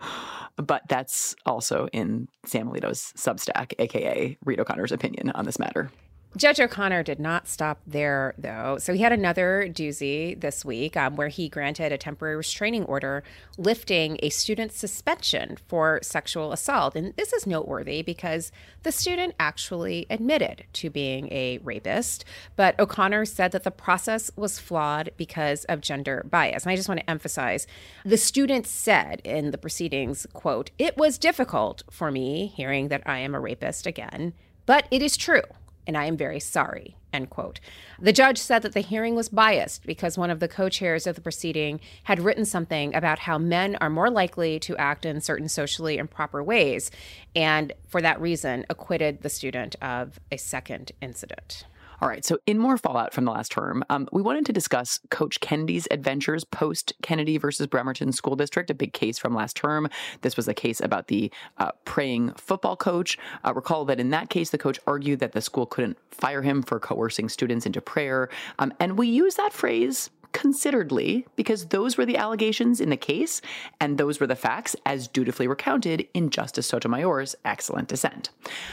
[0.56, 5.90] but that's also in Sam Alito's Substack, aka Reed O'Connor's opinion on this matter.
[6.36, 8.78] Judge O'Connor did not stop there, though.
[8.78, 13.24] So he had another doozy this week um, where he granted a temporary restraining order
[13.58, 16.94] lifting a student's suspension for sexual assault.
[16.94, 18.52] And this is noteworthy because
[18.84, 22.24] the student actually admitted to being a rapist.
[22.54, 26.62] But O'Connor said that the process was flawed because of gender bias.
[26.62, 27.66] And I just want to emphasize
[28.04, 33.18] the student said in the proceedings, quote, it was difficult for me hearing that I
[33.18, 34.32] am a rapist again,
[34.64, 35.42] but it is true
[35.86, 36.96] and I am very sorry.
[37.12, 37.60] End quote.
[37.98, 41.16] The judge said that the hearing was biased because one of the co chairs of
[41.16, 45.48] the proceeding had written something about how men are more likely to act in certain
[45.48, 46.90] socially improper ways,
[47.34, 51.64] and for that reason, acquitted the student of a second incident.
[52.00, 52.24] All right.
[52.24, 55.86] So, in more fallout from the last term, um, we wanted to discuss Coach Kennedy's
[55.90, 59.86] adventures post Kennedy versus Bremerton School District, a big case from last term.
[60.22, 63.18] This was a case about the uh, praying football coach.
[63.44, 66.62] Uh, recall that in that case, the coach argued that the school couldn't fire him
[66.62, 68.30] for coercing students into prayer.
[68.58, 73.40] Um, and we use that phrase consideredly because those were the allegations in the case
[73.80, 78.30] and those were the facts as dutifully recounted in Justice Sotomayor's excellent dissent.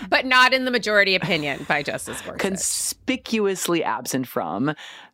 [0.10, 2.40] But not in the majority opinion by Justice Gorsuch.
[2.40, 4.74] Conspicuously absent from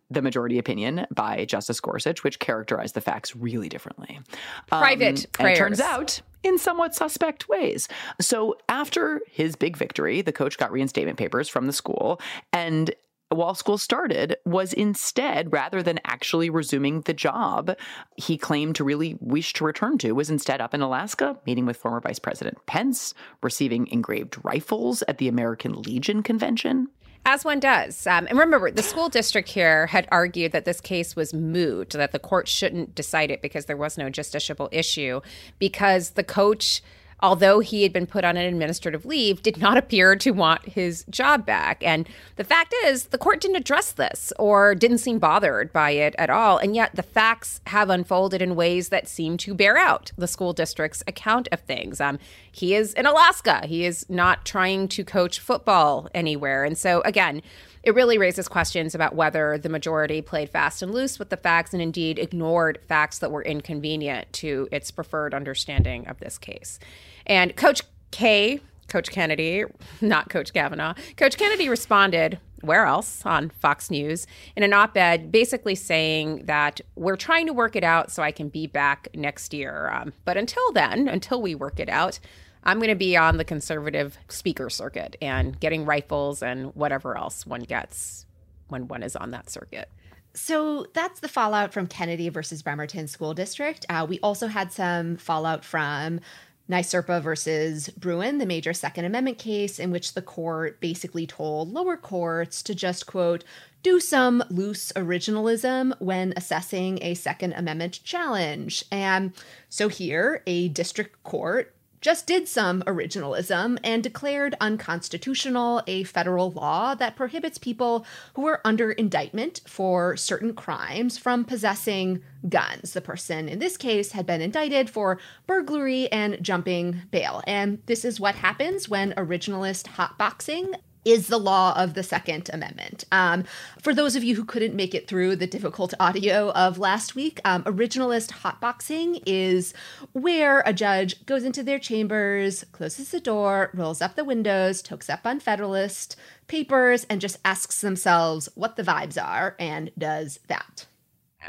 [0.09, 4.19] the majority opinion by Justice Gorsuch, which characterized the facts really differently.
[4.67, 5.57] Private um, prayers.
[5.57, 7.87] it turns out in somewhat suspect ways.
[8.21, 12.19] So after his big victory, the coach got reinstatement papers from the school
[12.51, 12.93] and
[13.36, 17.75] while school started was instead, rather than actually resuming the job
[18.15, 21.77] he claimed to really wish to return to, was instead up in Alaska, meeting with
[21.77, 26.88] former Vice President Pence, receiving engraved rifles at the American Legion convention.
[27.25, 28.05] As one does.
[28.05, 32.11] Um, and remember, the school district here had argued that this case was moot, that
[32.11, 35.21] the court shouldn't decide it because there was no justiciable issue,
[35.57, 36.81] because the coach
[37.24, 41.05] although he had been put on an administrative leave, did not appear to want his
[41.09, 41.82] job back.
[41.82, 46.13] And the fact is, the court didn't address this or didn't seem bothered by it
[46.19, 46.57] at all.
[46.57, 50.53] And yet the facts have unfolded in ways that seem to bear out the school
[50.53, 52.01] district's account of things.
[52.01, 52.19] Um,
[52.51, 56.65] he is in Alaska, he is not trying to coach football anywhere.
[56.65, 57.41] And so, again,
[57.84, 61.74] it really raises questions about whether the majority played fast and loose with the facts
[61.74, 66.80] and indeed ignored facts that were inconvenient to its preferred understanding of this case.
[67.26, 69.65] And Coach K, Coach Kennedy,
[70.01, 75.32] not Coach Kavanaugh, Coach Kennedy responded, where else on Fox News, in an op ed
[75.32, 79.53] basically saying that we're trying to work it out so I can be back next
[79.53, 79.89] year.
[79.89, 82.19] Um, but until then, until we work it out,
[82.63, 87.45] I'm going to be on the conservative speaker circuit and getting rifles and whatever else
[87.45, 88.26] one gets
[88.69, 89.89] when one is on that circuit.
[90.34, 93.86] So that's the fallout from Kennedy versus Bremerton School District.
[93.89, 96.21] Uh, we also had some fallout from
[96.70, 101.97] NYSRPA versus Bruen, the major Second Amendment case, in which the court basically told lower
[101.97, 103.43] courts to just, quote,
[103.84, 108.86] do some loose originalism when assessing a Second Amendment challenge.
[108.89, 109.34] And
[109.68, 111.72] so here, a district court
[112.04, 118.60] just did some originalism and declared unconstitutional a federal law that prohibits people who are
[118.66, 122.91] under indictment for certain crimes from possessing guns.
[122.91, 127.41] The person in this case had been indicted for burglary and jumping bail.
[127.47, 130.74] And this is what happens when originalist hotboxing
[131.06, 133.06] is the law of the Second Amendment.
[133.12, 133.43] Um,
[133.82, 137.39] for those of you who couldn't make it through the difficult audio of last week,
[137.45, 139.74] um, originalist hotboxing is
[140.14, 145.10] where a judge goes into their chambers, closes the door, rolls up the windows, tokes
[145.10, 146.16] up on Federalist
[146.47, 150.86] papers, and just asks themselves what the vibes are and does that.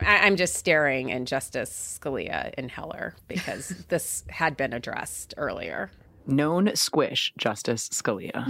[0.00, 5.90] I'm just staring in Justice Scalia in Heller because this had been addressed earlier.
[6.26, 8.44] Known squish, Justice Scalia.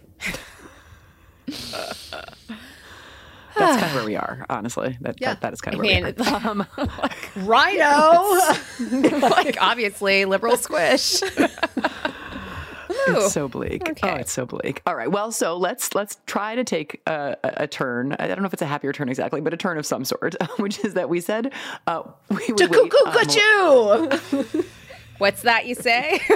[3.56, 4.96] That's kind of where we are, honestly.
[5.00, 5.30] That, yeah.
[5.30, 6.40] that, that is kind of where mean, we are.
[6.48, 8.38] Um, like, Rhino!
[9.28, 11.20] like, obviously, liberal squish.
[13.10, 13.82] It's so bleak.
[13.86, 14.20] Oh, Okay.
[14.20, 14.82] it's so bleak.
[14.86, 15.10] All right.
[15.10, 18.14] Well, so let's let's try to take a, a, a turn.
[18.18, 20.34] I don't know if it's a happier turn exactly, but a turn of some sort,
[20.58, 21.52] which is that we said
[21.86, 24.62] uh, we would To wait, cuckoo um, cuckoo.
[25.18, 26.20] What's that you say?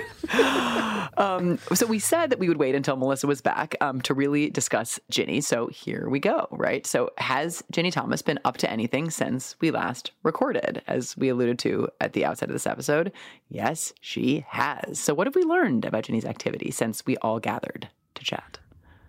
[1.16, 4.50] Um, so we said that we would wait until Melissa was back um, to really
[4.50, 5.42] discuss Ginni.
[5.42, 6.86] So here we go, right?
[6.86, 10.82] So has Ginni Thomas been up to anything since we last recorded?
[10.86, 13.12] As we alluded to at the outset of this episode,
[13.48, 14.98] yes, she has.
[14.98, 18.58] So what have we learned about Ginni's activity since we all gathered to chat?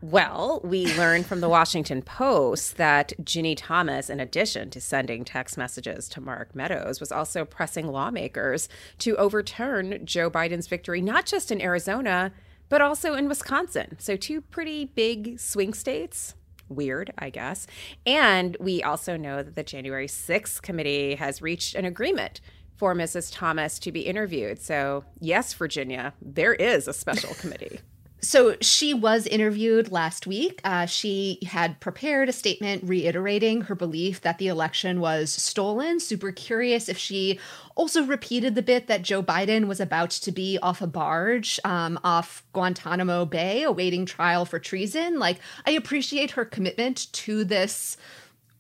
[0.04, 5.58] Well, we learned from the Washington Post that Ginni Thomas, in addition to sending text
[5.58, 11.52] messages to Mark Meadows, was also pressing lawmakers to overturn Joe Biden's victory, not just
[11.52, 12.34] in Arizona,
[12.68, 13.96] but also in Wisconsin.
[13.98, 16.36] So, two pretty big swing states.
[16.68, 17.66] Weird, I guess.
[18.06, 22.42] And we also know that the January 6th committee has reached an agreement
[22.76, 23.32] for Mrs.
[23.34, 24.62] Thomas to be interviewed.
[24.62, 27.80] So, yes, Virginia, there is a special committee.
[28.24, 30.62] So she was interviewed last week.
[30.64, 36.00] Uh, she had prepared a statement reiterating her belief that the election was stolen.
[36.00, 37.38] Super curious if she
[37.76, 42.00] also repeated the bit that Joe Biden was about to be off a barge um,
[42.02, 45.20] off Guantanamo Bay awaiting trial for treason.
[45.20, 47.98] Like, I appreciate her commitment to this,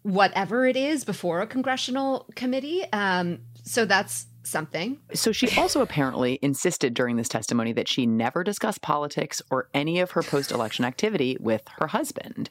[0.01, 2.83] whatever it is, before a congressional committee.
[2.91, 4.99] Um, so that's something.
[5.13, 9.99] So she also apparently insisted during this testimony that she never discussed politics or any
[9.99, 12.49] of her post-election activity with her husband.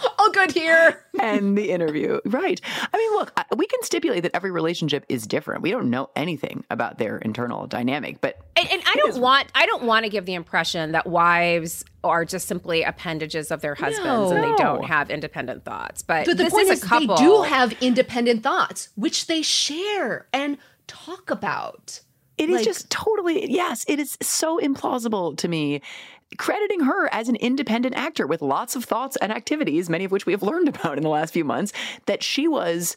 [0.18, 1.04] All good here.
[1.18, 2.20] and the interview.
[2.24, 2.60] Right.
[2.92, 5.62] I mean, look, we can stipulate that every relationship is different.
[5.62, 9.66] We don't know anything about their internal dynamic, but and, and I don't want I
[9.66, 14.30] don't want to give the impression that wives are just simply appendages of their husbands
[14.32, 16.02] and they don't have independent thoughts.
[16.02, 17.16] But, But the this point is is, a couple.
[17.16, 22.00] they do have independent thoughts, which they share and talk about.
[22.38, 25.82] It is Like- just totally, yes, it is so implausible to me.
[26.38, 30.26] Crediting her as an independent actor with lots of thoughts and activities, many of which
[30.26, 31.72] we have learned about in the last few months,
[32.06, 32.96] that she was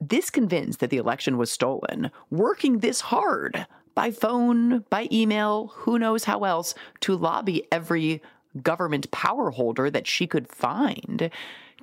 [0.00, 5.98] this convinced that the election was stolen, working this hard by phone, by email, who
[5.98, 8.22] knows how else, to lobby every
[8.62, 11.30] government power holder that she could find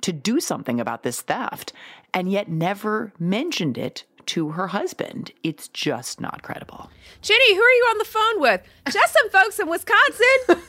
[0.02, 1.72] to do something about this theft,
[2.12, 5.32] and yet never mentioned it to her husband.
[5.42, 6.90] It's just not credible.
[7.22, 8.62] Ginni, who are you on the phone with?
[8.90, 10.64] Just some folks in Wisconsin.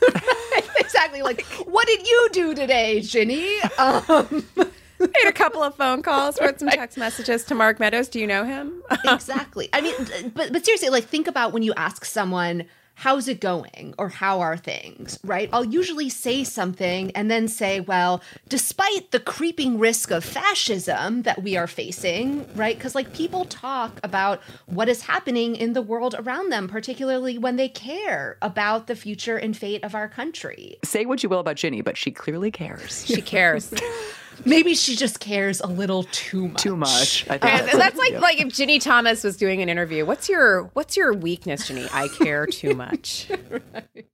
[0.78, 1.22] exactly.
[1.22, 3.58] Like, what did you do today, Ginni?
[3.78, 4.44] Um,
[5.00, 8.08] Made a couple of phone calls, wrote some text messages to Mark Meadows.
[8.08, 8.82] Do you know him?
[9.04, 9.68] exactly.
[9.72, 9.94] I mean,
[10.34, 12.64] but but seriously, like, think about when you ask someone.
[12.98, 13.94] How's it going?
[13.96, 15.20] Or how are things?
[15.22, 15.48] Right?
[15.52, 21.40] I'll usually say something and then say, well, despite the creeping risk of fascism that
[21.40, 22.76] we are facing, right?
[22.76, 27.54] Because, like, people talk about what is happening in the world around them, particularly when
[27.54, 30.76] they care about the future and fate of our country.
[30.82, 33.06] Say what you will about Ginni, but she clearly cares.
[33.06, 33.72] She cares.
[34.44, 36.62] Maybe she just cares a little too much.
[36.62, 37.26] Too much.
[37.28, 40.04] I think And that's like like if Ginni Thomas was doing an interview.
[40.04, 41.88] What's your what's your weakness, Ginni?
[41.92, 43.30] I care too much.
[43.50, 44.06] right.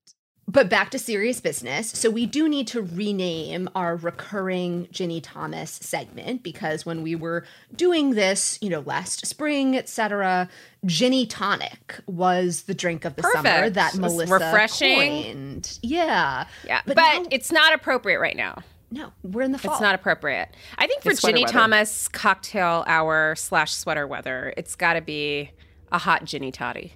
[0.47, 1.91] But back to serious business.
[1.91, 7.45] So we do need to rename our recurring Ginni Thomas segment because when we were
[7.75, 10.49] doing this, you know, last spring, etc.,
[10.87, 13.75] Ginny Tonic was the drink of the summer Perfect.
[13.75, 14.97] that It Melissa refreshing.
[15.25, 15.79] coined.
[15.83, 16.47] Yeah.
[16.65, 18.63] Yeah, but, now- it's not appropriate right now.
[18.95, 19.73] No, we're in the fall.
[19.73, 20.51] It's not appropriate.
[20.79, 21.53] I think for It's sweater Ginni weather.
[21.53, 25.51] Thomas cocktail hour slash sweater weather, it's got to be
[25.91, 26.93] a hot Ginny Toddy.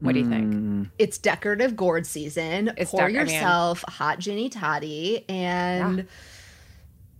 [0.00, 0.52] What do you think?
[0.54, 0.90] Mm.
[0.98, 2.72] It's decorative gourd season.
[2.78, 6.08] It's Pour dec- I mean- yourself hot Ginny Toddy and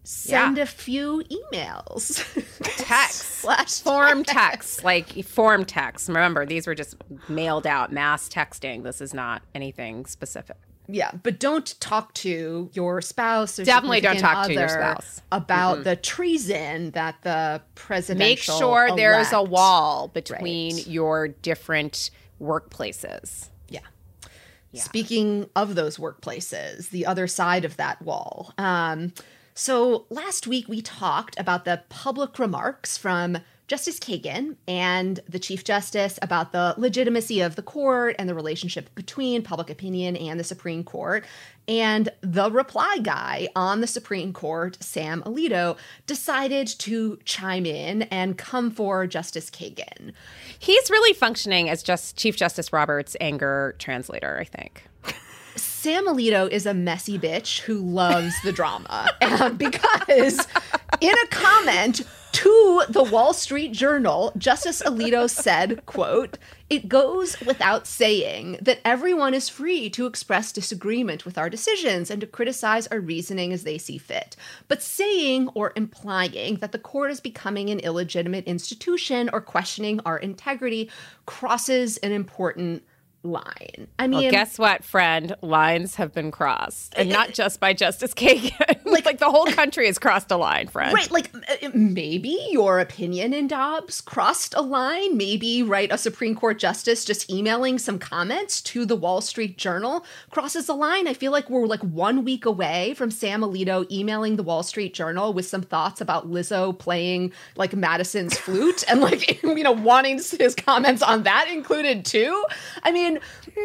[0.02, 2.24] send a few emails.
[2.78, 3.20] Text.
[3.42, 6.08] Slash Form text, like form text.
[6.08, 6.96] Remember, these were just
[7.28, 8.82] mailed out, mass texting.
[8.82, 10.56] This is not anything specific.
[10.94, 15.22] Yeah, but don't talk to your spouse or Definitely don't talk to your spouse.
[15.32, 18.18] about the treason that the president.
[18.18, 20.86] Make sure there's a wall between Right.
[20.86, 23.48] your different workplaces.
[23.68, 23.80] Yeah.
[24.74, 28.52] Speaking of those workplaces, the other side of that wall.
[28.58, 29.12] Um,
[29.54, 33.38] so last week we talked about the public remarks from
[33.68, 38.94] Justice Kagan and the Chief Justice about the legitimacy of the court and the relationship
[38.94, 41.24] between public opinion and the Supreme Court.
[41.68, 48.36] And the reply guy on the Supreme Court, Sam Alito, decided to chime in and
[48.36, 50.12] come for Justice Kagan.
[50.58, 54.88] He's really functioning as just Chief Justice Roberts' anger translator, I think.
[55.82, 59.10] Sam Alito is a messy bitch who loves the drama.
[59.20, 60.46] And um, because
[61.00, 66.38] in a comment to the Wall Street Journal, Justice Alito said, quote,
[66.70, 72.20] It goes without saying that everyone is free to express disagreement with our decisions and
[72.20, 74.36] to criticize our reasoning as they see fit.
[74.68, 80.16] But saying or implying that the court is becoming an illegitimate institution or questioning our
[80.16, 80.88] integrity
[81.26, 82.84] crosses an important
[83.22, 83.88] line.
[83.98, 85.34] I mean, well, guess what, friend?
[85.42, 88.84] Lines have been crossed, and uh, not uh, just by Justice Kagan.
[88.84, 90.92] like, like the whole country has crossed a line, friend.
[90.92, 91.10] Right?
[91.10, 95.16] Like uh, uh maybe your opinion in Dobbs crossed a line.
[95.16, 100.04] Maybe right, a Supreme Court justice just emailing some comments to the Wall Street Journal
[100.30, 101.06] crosses a line.
[101.06, 104.94] I feel like we're like one week away from Sam Alito emailing the Wall Street
[104.94, 110.16] Journal with some thoughts about Lizzo playing like Madison's flute and like you know wanting
[110.16, 112.44] his comments on that included too.
[112.82, 113.11] I mean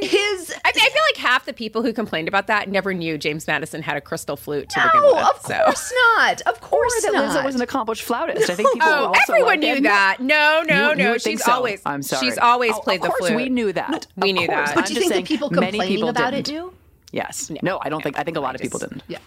[0.02, 0.54] his.
[0.66, 3.82] I, I, feel like half the people who complained about that never knew James Madison
[3.82, 5.36] had a crystal flute to no, begin with.
[5.36, 5.64] of so.
[5.66, 6.42] course not.
[6.42, 7.36] Of course or that not.
[7.36, 8.50] Lizzo was an accomplished flautist.
[8.50, 10.18] I think people oh, everyone like, knew that.
[10.20, 11.14] No, no, you, no.
[11.14, 11.52] You she's so.
[11.52, 11.82] always.
[11.86, 12.26] I'm sorry.
[12.26, 13.36] She's always oh, played the flute.
[13.36, 14.08] We knew that.
[14.16, 14.70] No, we knew course.
[14.70, 14.76] that.
[14.76, 16.48] But do you think saying the people many complaining people about didn't.
[16.48, 16.74] it do?
[17.12, 17.50] Yes.
[17.50, 18.20] No, no I don't think.
[18.20, 19.04] I think a lot of people didn't.
[19.08, 19.20] Yeah.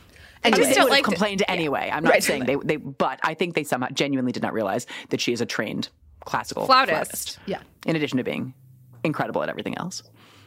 [0.43, 0.67] And Anyway.
[0.67, 1.11] they still would have liked it.
[1.11, 1.91] complained anyway.
[1.93, 2.25] I'm not Right.
[2.25, 5.43] saying they, they, but I think they somehow genuinely did not realize that she is
[5.43, 5.91] a trained
[6.25, 7.39] classical Flautist.
[7.47, 7.61] Yeah.
[7.87, 8.55] In addition to being
[9.05, 10.03] incredible at everything else.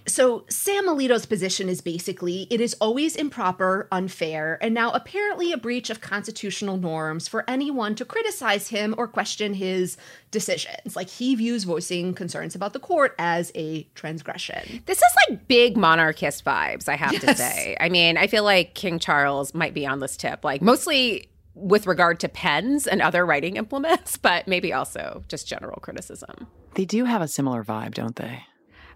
[0.06, 5.58] So, Sam Alito's position is basically it is always improper, unfair, and now apparently a
[5.58, 9.96] breach of constitutional norms for anyone to criticize him or question his
[10.30, 10.98] decisions.
[10.98, 14.84] Like, he views voicing concerns about the court as a transgression.
[14.88, 17.78] This is like big monarchist vibes, I have to say.
[17.80, 21.88] I mean, I feel like King Charles might be on this tip, like mostly with
[21.88, 26.48] regard to pens and other writing implements, but maybe also just general criticism.
[26.76, 28.44] They do have a similar vibe, don't they?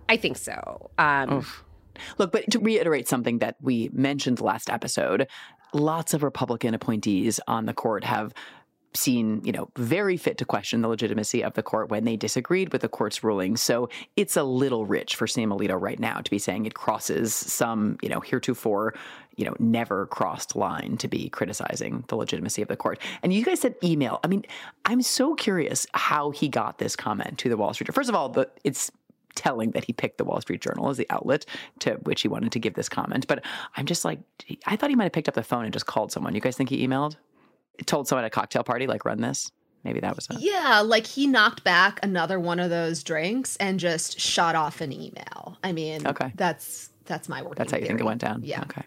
[0.09, 0.89] I think so.
[0.97, 1.45] Um,
[2.17, 5.27] Look, but to reiterate something that we mentioned last episode,
[5.73, 8.33] lots of Republican appointees on the court have
[8.93, 12.71] seen, you know, very fit to question the legitimacy of the court when they disagreed
[12.71, 13.55] with the court's ruling.
[13.57, 17.33] So it's a little rich for Sam Alito right now to be saying it crosses
[17.33, 18.95] some, you know, heretofore,
[19.37, 22.99] you know, never crossed line to be criticizing the legitimacy of the court.
[23.23, 24.19] And you guys said email.
[24.23, 24.43] I mean,
[24.85, 27.85] I'm so curious how he got this comment to the Wall Street.
[27.85, 27.95] Journal.
[27.95, 28.91] First of all, the it's
[29.35, 31.45] telling that he picked the Wall Street Journal as the outlet
[31.79, 33.27] to which he wanted to give this comment.
[33.27, 34.19] But I'm just like,
[34.65, 36.33] I thought he might have picked up the phone and just called someone.
[36.33, 37.15] You guys think he emailed?
[37.85, 39.51] Told someone at a cocktail party, like, run this?
[39.83, 40.39] Maybe that was it.
[40.39, 44.91] Yeah, like he knocked back another one of those drinks and just shot off an
[44.91, 45.59] email.
[45.63, 46.31] I mean, Okay.
[46.35, 48.41] that's that's my working That's how you think it went down?
[48.43, 48.61] Yeah.
[48.63, 48.81] Okay.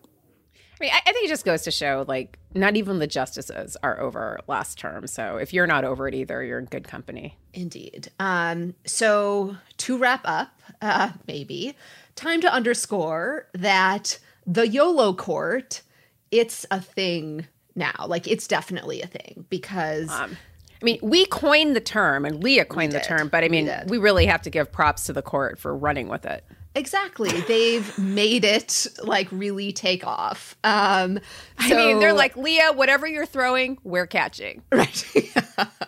[0.81, 3.77] I mean, I, I think it just goes to show like not even the justices
[3.83, 5.07] are over last term.
[5.07, 7.37] So if you're not over it either, you're in good company.
[7.53, 8.11] Indeed.
[8.19, 11.77] Um, so to wrap up, uh, maybe
[12.17, 15.83] time to underscore that the YOLO court,
[16.31, 18.07] it's a thing now.
[18.07, 20.37] Like it's definitely a thing because Um,
[20.81, 23.91] I mean, we coined the term and Leah coined the term, but I mean, did.
[23.91, 26.43] we really have to give props to the court for running with it.
[26.75, 30.57] Exactly they've made it like really take off.
[30.65, 31.19] Um,
[31.59, 34.63] I mean, they're like, Leah, whatever you're throwing, we're catching.
[34.73, 35.05] Right.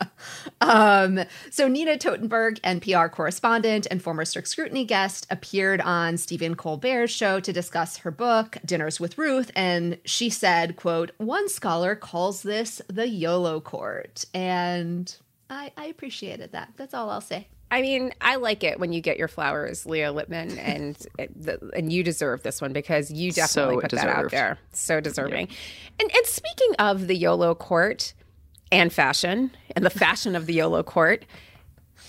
[0.60, 1.20] um,
[1.50, 7.40] so Nina Totenberg, NPR correspondent and former strict scrutiny guest, appeared on Stephen Colbert's show
[7.40, 12.82] to discuss her book, Dinners with Ruth, and she said, quote, one scholar calls this
[12.88, 14.26] the YOLO court.
[14.34, 15.14] And
[15.48, 16.74] I, I appreciated that.
[16.76, 17.48] That's all I'll say.
[17.72, 22.04] I mean, I like it when you get your flowers, Leah Littman, and and you
[22.04, 24.58] deserve this one because you definitely So put that out there.
[24.72, 25.48] So deserving.
[25.98, 28.12] And and speaking of the YOLO court
[28.70, 31.24] and fashion and the fashion of the YOLO court,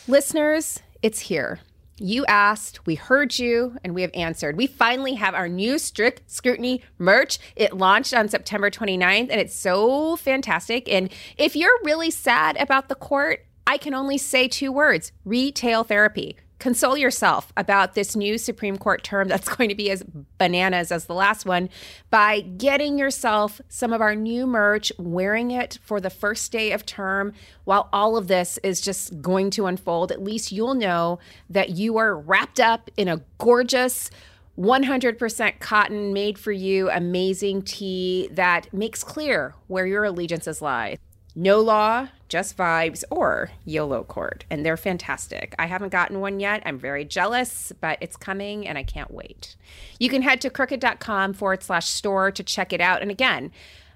[0.08, 1.62] listeners, it's here.
[1.98, 4.58] You asked, we heard you, and we have answered.
[4.58, 7.38] We finally have our new strict scrutiny merch.
[7.56, 10.90] It launched on September 29th, and it's so fantastic.
[10.90, 15.84] And if you're really sad about the court, I can only say two words retail
[15.84, 16.38] therapy.
[16.60, 20.04] Console yourself about this new Supreme Court term that's going to be as
[20.38, 21.70] bananas as the last one
[22.10, 26.86] by getting yourself some of our new merch, wearing it for the first day of
[26.86, 27.34] term.
[27.66, 31.98] While all of this is just going to unfold, at least you'll know that you
[31.98, 34.10] are wrapped up in a gorgeous,
[34.58, 40.98] 100% cotton, made for you, amazing tee that makes clear where your allegiances lie.
[41.36, 44.44] No law, just vibes, or YOLO court.
[44.50, 45.54] And they're fantastic.
[45.60, 46.64] I haven't gotten one yet.
[46.66, 49.56] I'm very jealous, but it's coming and I can't wait.
[50.00, 53.04] You can head to crooked.com forward slash store to check it out.
[53.04, 53.52] And again,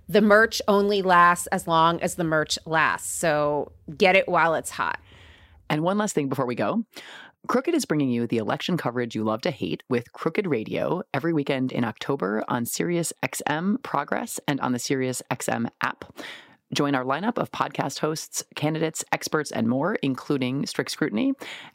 [0.08, 3.12] the merch only lasts as long as the merch lasts.
[3.12, 5.00] So get it while it's hot.
[5.68, 6.84] And one last thing before we go.
[7.48, 11.34] Crooked is bringing you the election coverage you love to hate with Crooked Radio every
[11.34, 16.06] weekend in October on Sirius XM Progress and on the Sirius XM app.
[16.74, 21.32] Join our lineup of podcast hosts, candidates, experts, and more, including Strict Scrutiny,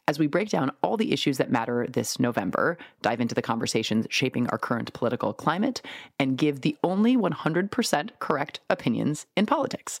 [0.07, 4.05] as we break down all the issues that matter this November, dive into the conversations
[4.11, 5.81] shaping our current political climate,
[6.19, 9.97] and give the only 100% correct opinions in politics.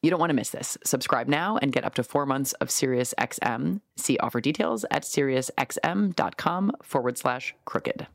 [0.00, 0.78] You don't want to miss this.
[0.84, 3.80] Subscribe now and get up to four months of SiriusXM.
[3.96, 8.06] See offer details at SiriusXM.com forward slash crooked.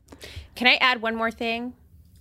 [0.56, 1.74] Can I add one more thing?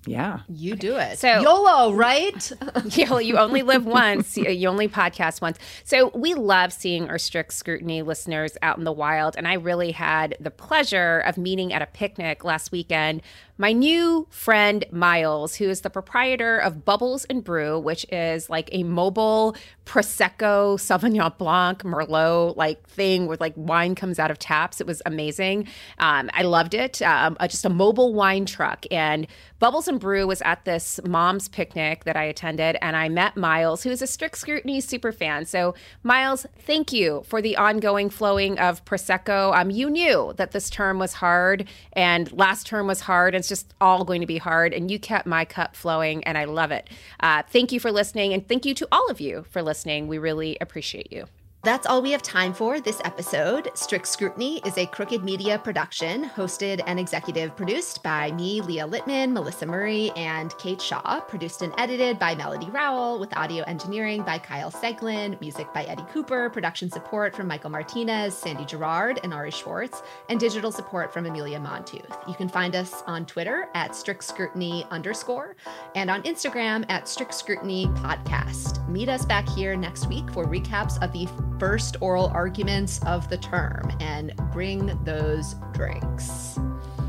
[0.07, 0.41] Yeah.
[0.49, 1.19] You do it.
[1.19, 2.53] So- YOLO, right?
[2.97, 4.37] you, you only live once.
[4.37, 5.59] You you only podcast once.
[5.85, 9.37] So we love seeing our strict scrutiny listeners out in the wild.
[9.37, 13.23] And I really had the pleasure of meeting at a picnic last weekend
[13.61, 18.71] my new friend Miles, who is the proprietor of Bubbles and Brew, which is like
[18.73, 19.55] a mobile
[19.85, 24.81] prosecco, Sauvignon Blanc, Merlot like thing where like wine comes out of taps.
[24.81, 25.69] It was amazing.
[25.99, 27.03] Um, I loved it.
[27.03, 29.27] Um, uh, just a mobile wine truck and.
[29.61, 33.83] Bubbles and Brew was at this mom's picnic that I attended, and I met Miles,
[33.83, 35.45] who is a strict scrutiny super fan.
[35.45, 39.55] So, Miles, thank you for the ongoing flowing of Prosecco.
[39.55, 43.35] Um, you knew that this term was hard, and last term was hard.
[43.35, 46.45] It's just all going to be hard, and you kept my cup flowing, and I
[46.45, 46.89] love it.
[47.21, 50.09] Uh, thank you for listening, and thank you to all of you for listening.
[50.09, 51.27] We really appreciate you.
[51.63, 53.71] That's all we have time for this episode.
[53.75, 59.33] Strict Scrutiny is a Crooked Media production, hosted and executive produced by me, Leah Littman,
[59.33, 61.21] Melissa Murray, and Kate Shaw.
[61.21, 66.07] Produced and edited by Melody Rowell, with audio engineering by Kyle Seglin, music by Eddie
[66.11, 71.27] Cooper, production support from Michael Martinez, Sandy Gerard, and Ari Schwartz, and digital support from
[71.27, 72.27] Amelia Montooth.
[72.27, 75.57] You can find us on Twitter at Strict Scrutiny underscore
[75.95, 78.89] and on Instagram at Strict Scrutiny Podcast.
[78.89, 81.27] Meet us back here next week for recaps of the
[81.61, 86.59] first oral arguments of the term and bring those drinks.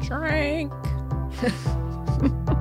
[0.02, 0.74] Drink.